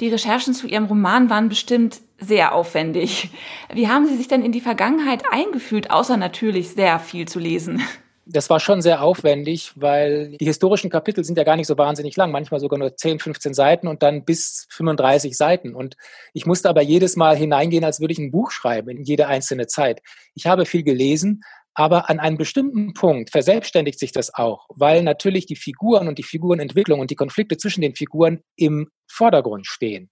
Die 0.00 0.08
Recherchen 0.08 0.52
zu 0.52 0.66
Ihrem 0.66 0.84
Roman 0.84 1.30
waren 1.30 1.48
bestimmt 1.48 2.02
sehr 2.18 2.54
aufwendig. 2.54 3.30
Wie 3.72 3.88
haben 3.88 4.06
Sie 4.06 4.16
sich 4.16 4.28
denn 4.28 4.44
in 4.44 4.52
die 4.52 4.60
Vergangenheit 4.60 5.22
eingefühlt, 5.30 5.90
außer 5.90 6.18
natürlich 6.18 6.68
sehr 6.68 6.98
viel 6.98 7.26
zu 7.26 7.38
lesen? 7.38 7.82
Das 8.30 8.50
war 8.50 8.60
schon 8.60 8.82
sehr 8.82 9.02
aufwendig, 9.02 9.72
weil 9.74 10.36
die 10.36 10.44
historischen 10.44 10.90
Kapitel 10.90 11.24
sind 11.24 11.38
ja 11.38 11.44
gar 11.44 11.56
nicht 11.56 11.66
so 11.66 11.78
wahnsinnig 11.78 12.14
lang, 12.16 12.30
manchmal 12.30 12.60
sogar 12.60 12.78
nur 12.78 12.94
10, 12.94 13.20
15 13.20 13.54
Seiten 13.54 13.88
und 13.88 14.02
dann 14.02 14.24
bis 14.24 14.66
35 14.70 15.36
Seiten. 15.36 15.74
Und 15.74 15.96
ich 16.34 16.44
musste 16.44 16.68
aber 16.68 16.82
jedes 16.82 17.16
Mal 17.16 17.36
hineingehen, 17.36 17.84
als 17.84 18.00
würde 18.00 18.12
ich 18.12 18.18
ein 18.18 18.30
Buch 18.30 18.50
schreiben 18.50 18.90
in 18.90 19.02
jede 19.02 19.28
einzelne 19.28 19.66
Zeit. 19.66 20.02
Ich 20.34 20.46
habe 20.46 20.66
viel 20.66 20.82
gelesen, 20.82 21.42
aber 21.72 22.10
an 22.10 22.20
einem 22.20 22.36
bestimmten 22.36 22.92
Punkt 22.92 23.30
verselbstständigt 23.30 23.98
sich 23.98 24.12
das 24.12 24.34
auch, 24.34 24.66
weil 24.74 25.02
natürlich 25.02 25.46
die 25.46 25.56
Figuren 25.56 26.06
und 26.06 26.18
die 26.18 26.24
Figurenentwicklung 26.24 27.00
und 27.00 27.10
die 27.10 27.16
Konflikte 27.16 27.56
zwischen 27.56 27.80
den 27.80 27.94
Figuren 27.94 28.42
im 28.56 28.90
Vordergrund 29.10 29.66
stehen. 29.66 30.10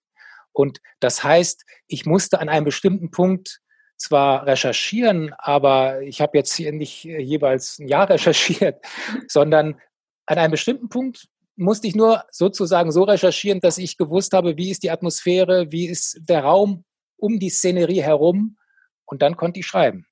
Und 0.53 0.79
das 1.01 1.23
heißt, 1.23 1.65
ich 1.87 2.07
musste 2.07 2.41
an 2.41 2.49
einem 2.49 2.65
bestimmten 2.65 3.11
Punkt 3.11 3.61
zwar 3.97 4.47
recherchieren, 4.47 5.33
aber 5.39 6.03
ich 6.03 6.21
habe 6.21 6.37
jetzt 6.37 6.55
hier 6.55 6.73
nicht 6.73 7.05
jeweils 7.05 7.79
ein 7.79 7.89
Jahr 7.89 8.09
recherchiert, 8.11 8.85
sondern 9.29 9.81
an 10.27 10.39
einem 10.39 10.51
bestimmten 10.53 10.89
Punkt 10.89 11.29
musste 11.57 11.87
ich 11.87 11.95
nur 11.95 12.25
sozusagen 12.31 12.93
so 12.93 13.05
recherchieren, 13.05 13.61
dass 13.61 13.79
ich 13.79 13.97
gewusst 13.97 14.33
habe, 14.33 14.57
wie 14.57 14.71
ist 14.71 14.83
die 14.83 14.91
Atmosphäre, 14.91 15.73
wie 15.73 15.87
ist 15.87 16.19
der 16.29 16.45
Raum 16.45 16.85
um 17.17 17.39
die 17.39 17.49
Szenerie 17.51 18.03
herum 18.03 18.59
und 19.07 19.23
dann 19.23 19.37
konnte 19.37 19.61
ich 19.61 19.67
schreiben. 19.67 20.07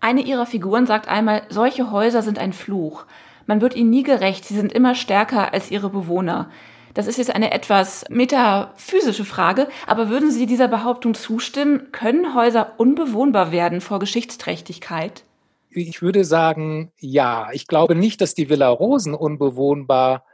Eine 0.00 0.20
ihrer 0.20 0.44
Figuren 0.44 0.86
sagt 0.86 1.08
einmal, 1.08 1.46
solche 1.48 1.90
Häuser 1.90 2.20
sind 2.20 2.38
ein 2.38 2.52
Fluch. 2.52 3.06
Man 3.46 3.62
wird 3.62 3.74
ihnen 3.74 3.90
nie 3.90 4.02
gerecht, 4.02 4.44
sie 4.44 4.54
sind 4.54 4.72
immer 4.72 4.94
stärker 4.94 5.54
als 5.54 5.70
ihre 5.70 5.88
Bewohner. 5.88 6.50
Das 6.94 7.08
ist 7.08 7.18
jetzt 7.18 7.34
eine 7.34 7.50
etwas 7.50 8.04
metaphysische 8.08 9.24
Frage, 9.24 9.68
aber 9.86 10.08
würden 10.08 10.30
Sie 10.30 10.46
dieser 10.46 10.68
Behauptung 10.68 11.14
zustimmen? 11.14 11.90
Können 11.90 12.36
Häuser 12.36 12.74
unbewohnbar 12.78 13.50
werden 13.50 13.80
vor 13.80 13.98
Geschichtsträchtigkeit? 13.98 15.24
Ich 15.70 16.02
würde 16.02 16.24
sagen, 16.24 16.92
ja. 16.98 17.48
Ich 17.52 17.66
glaube 17.66 17.96
nicht, 17.96 18.20
dass 18.20 18.34
die 18.34 18.48
Villa 18.48 18.68
Rosen 18.68 19.12
unbewohnbar 19.12 20.24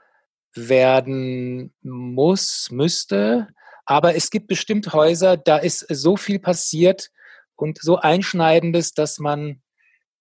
werden 0.55 1.73
muss, 1.81 2.69
müsste. 2.71 3.49
Aber 3.87 4.15
es 4.15 4.31
gibt 4.31 4.47
bestimmt 4.47 4.93
Häuser, 4.93 5.39
da 5.39 5.57
ist 5.57 5.87
so 5.89 6.19
viel 6.19 6.39
passiert 6.39 7.11
und 7.57 7.79
so 7.81 7.97
einschneidendes, 7.97 8.93
dass 8.93 9.19
man 9.19 9.63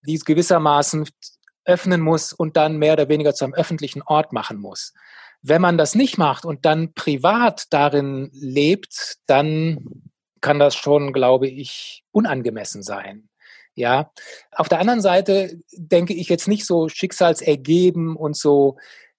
dies 0.03 0.23
gewissermaßen 0.23 1.09
öffnen 1.65 1.99
muss 1.99 2.31
und 2.31 2.55
dann 2.55 2.77
mehr 2.77 2.93
oder 2.93 3.09
weniger 3.09 3.33
zu 3.33 3.43
einem 3.43 3.53
öffentlichen 3.53 4.01
Ort 4.01 4.31
machen 4.31 4.57
muss. 4.57 4.93
Wenn 5.41 5.61
man 5.61 5.77
das 5.77 5.95
nicht 5.95 6.17
macht 6.17 6.45
und 6.45 6.65
dann 6.65 6.93
privat 6.93 7.65
darin 7.69 8.29
lebt, 8.33 9.17
dann 9.25 10.09
kann 10.41 10.59
das 10.59 10.75
schon, 10.75 11.13
glaube 11.13 11.47
ich, 11.47 12.03
unangemessen 12.11 12.83
sein. 12.83 13.29
Ja. 13.75 14.11
Auf 14.51 14.67
der 14.67 14.79
anderen 14.79 15.01
Seite 15.01 15.57
denke 15.71 16.13
ich 16.13 16.27
jetzt 16.27 16.47
nicht 16.47 16.65
so 16.65 16.89
schicksalsergeben 16.89 18.15
und 18.15 18.35
so 18.35 18.77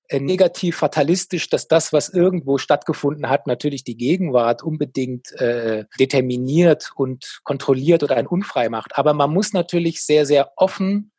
äh, 0.08 0.20
negativ 0.20 0.76
fatalistisch, 0.76 1.48
dass 1.48 1.68
das, 1.68 1.92
was 1.92 2.08
irgendwo 2.08 2.58
stattgefunden 2.58 3.30
hat, 3.30 3.46
natürlich 3.46 3.84
die 3.84 3.96
Gegenwart 3.96 4.62
unbedingt 4.62 5.32
äh, 5.40 5.84
determiniert 5.98 6.90
und 6.96 7.40
kontrolliert 7.44 8.02
oder 8.02 8.16
ein 8.16 8.26
unfrei 8.26 8.68
macht. 8.68 8.98
Aber 8.98 9.14
man 9.14 9.30
muss 9.30 9.52
natürlich 9.52 10.04
sehr, 10.04 10.26
sehr 10.26 10.52
offen 10.56 11.12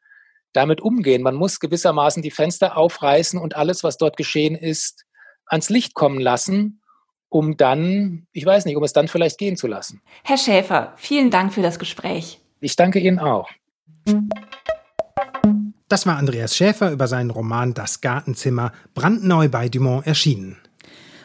damit 0.53 0.81
umgehen. 0.81 1.21
Man 1.21 1.35
muss 1.35 1.59
gewissermaßen 1.59 2.21
die 2.21 2.31
Fenster 2.31 2.77
aufreißen 2.77 3.39
und 3.39 3.55
alles, 3.55 3.83
was 3.83 3.97
dort 3.97 4.17
geschehen 4.17 4.55
ist, 4.55 5.05
ans 5.45 5.69
Licht 5.69 5.93
kommen 5.93 6.19
lassen, 6.19 6.81
um 7.29 7.57
dann, 7.57 8.27
ich 8.31 8.45
weiß 8.45 8.65
nicht, 8.65 8.75
um 8.75 8.83
es 8.83 8.93
dann 8.93 9.07
vielleicht 9.07 9.37
gehen 9.37 9.57
zu 9.57 9.67
lassen. 9.67 10.01
Herr 10.23 10.37
Schäfer, 10.37 10.93
vielen 10.97 11.29
Dank 11.31 11.53
für 11.53 11.61
das 11.61 11.79
Gespräch. 11.79 12.41
Ich 12.59 12.75
danke 12.75 12.99
Ihnen 12.99 13.19
auch. 13.19 13.49
Das 15.87 16.05
war 16.05 16.17
Andreas 16.17 16.55
Schäfer 16.55 16.91
über 16.91 17.07
seinen 17.07 17.31
Roman 17.31 17.73
Das 17.73 17.99
Gartenzimmer, 17.99 18.71
brandneu 18.93 19.49
bei 19.49 19.67
Dumont 19.67 20.07
erschienen. 20.07 20.57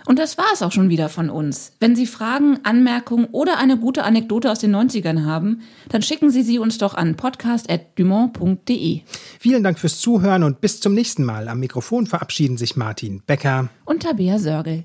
Und 0.06 0.18
das 0.18 0.38
war 0.38 0.46
es 0.52 0.62
auch 0.62 0.72
schon 0.72 0.88
wieder 0.88 1.08
von 1.08 1.28
uns. 1.30 1.72
Wenn 1.80 1.96
Sie 1.96 2.06
Fragen, 2.06 2.60
Anmerkungen 2.62 3.26
oder 3.32 3.58
eine 3.58 3.76
gute 3.76 4.04
Anekdote 4.04 4.50
aus 4.50 4.60
den 4.60 4.74
90ern 4.74 5.24
haben, 5.24 5.62
dann 5.88 6.00
schicken 6.02 6.30
Sie 6.30 6.42
sie 6.42 6.58
uns 6.58 6.78
doch 6.78 6.94
an 6.94 7.16
podcast.dumont.de. 7.16 9.00
Vielen 9.40 9.64
Dank 9.64 9.78
fürs 9.78 9.98
Zuhören 9.98 10.44
und 10.44 10.60
bis 10.60 10.80
zum 10.80 10.94
nächsten 10.94 11.24
Mal. 11.24 11.48
Am 11.48 11.58
Mikrofon 11.60 12.06
verabschieden 12.06 12.56
sich 12.56 12.76
Martin 12.76 13.22
Becker 13.26 13.68
und 13.84 14.04
Tabea 14.04 14.38
Sörgel. 14.38 14.84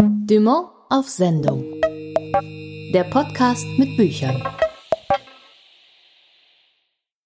Dumont 0.00 0.68
auf 0.88 1.08
Sendung. 1.08 1.64
Der 2.94 3.04
Podcast 3.04 3.64
mit 3.78 3.96
Büchern. 3.96 4.42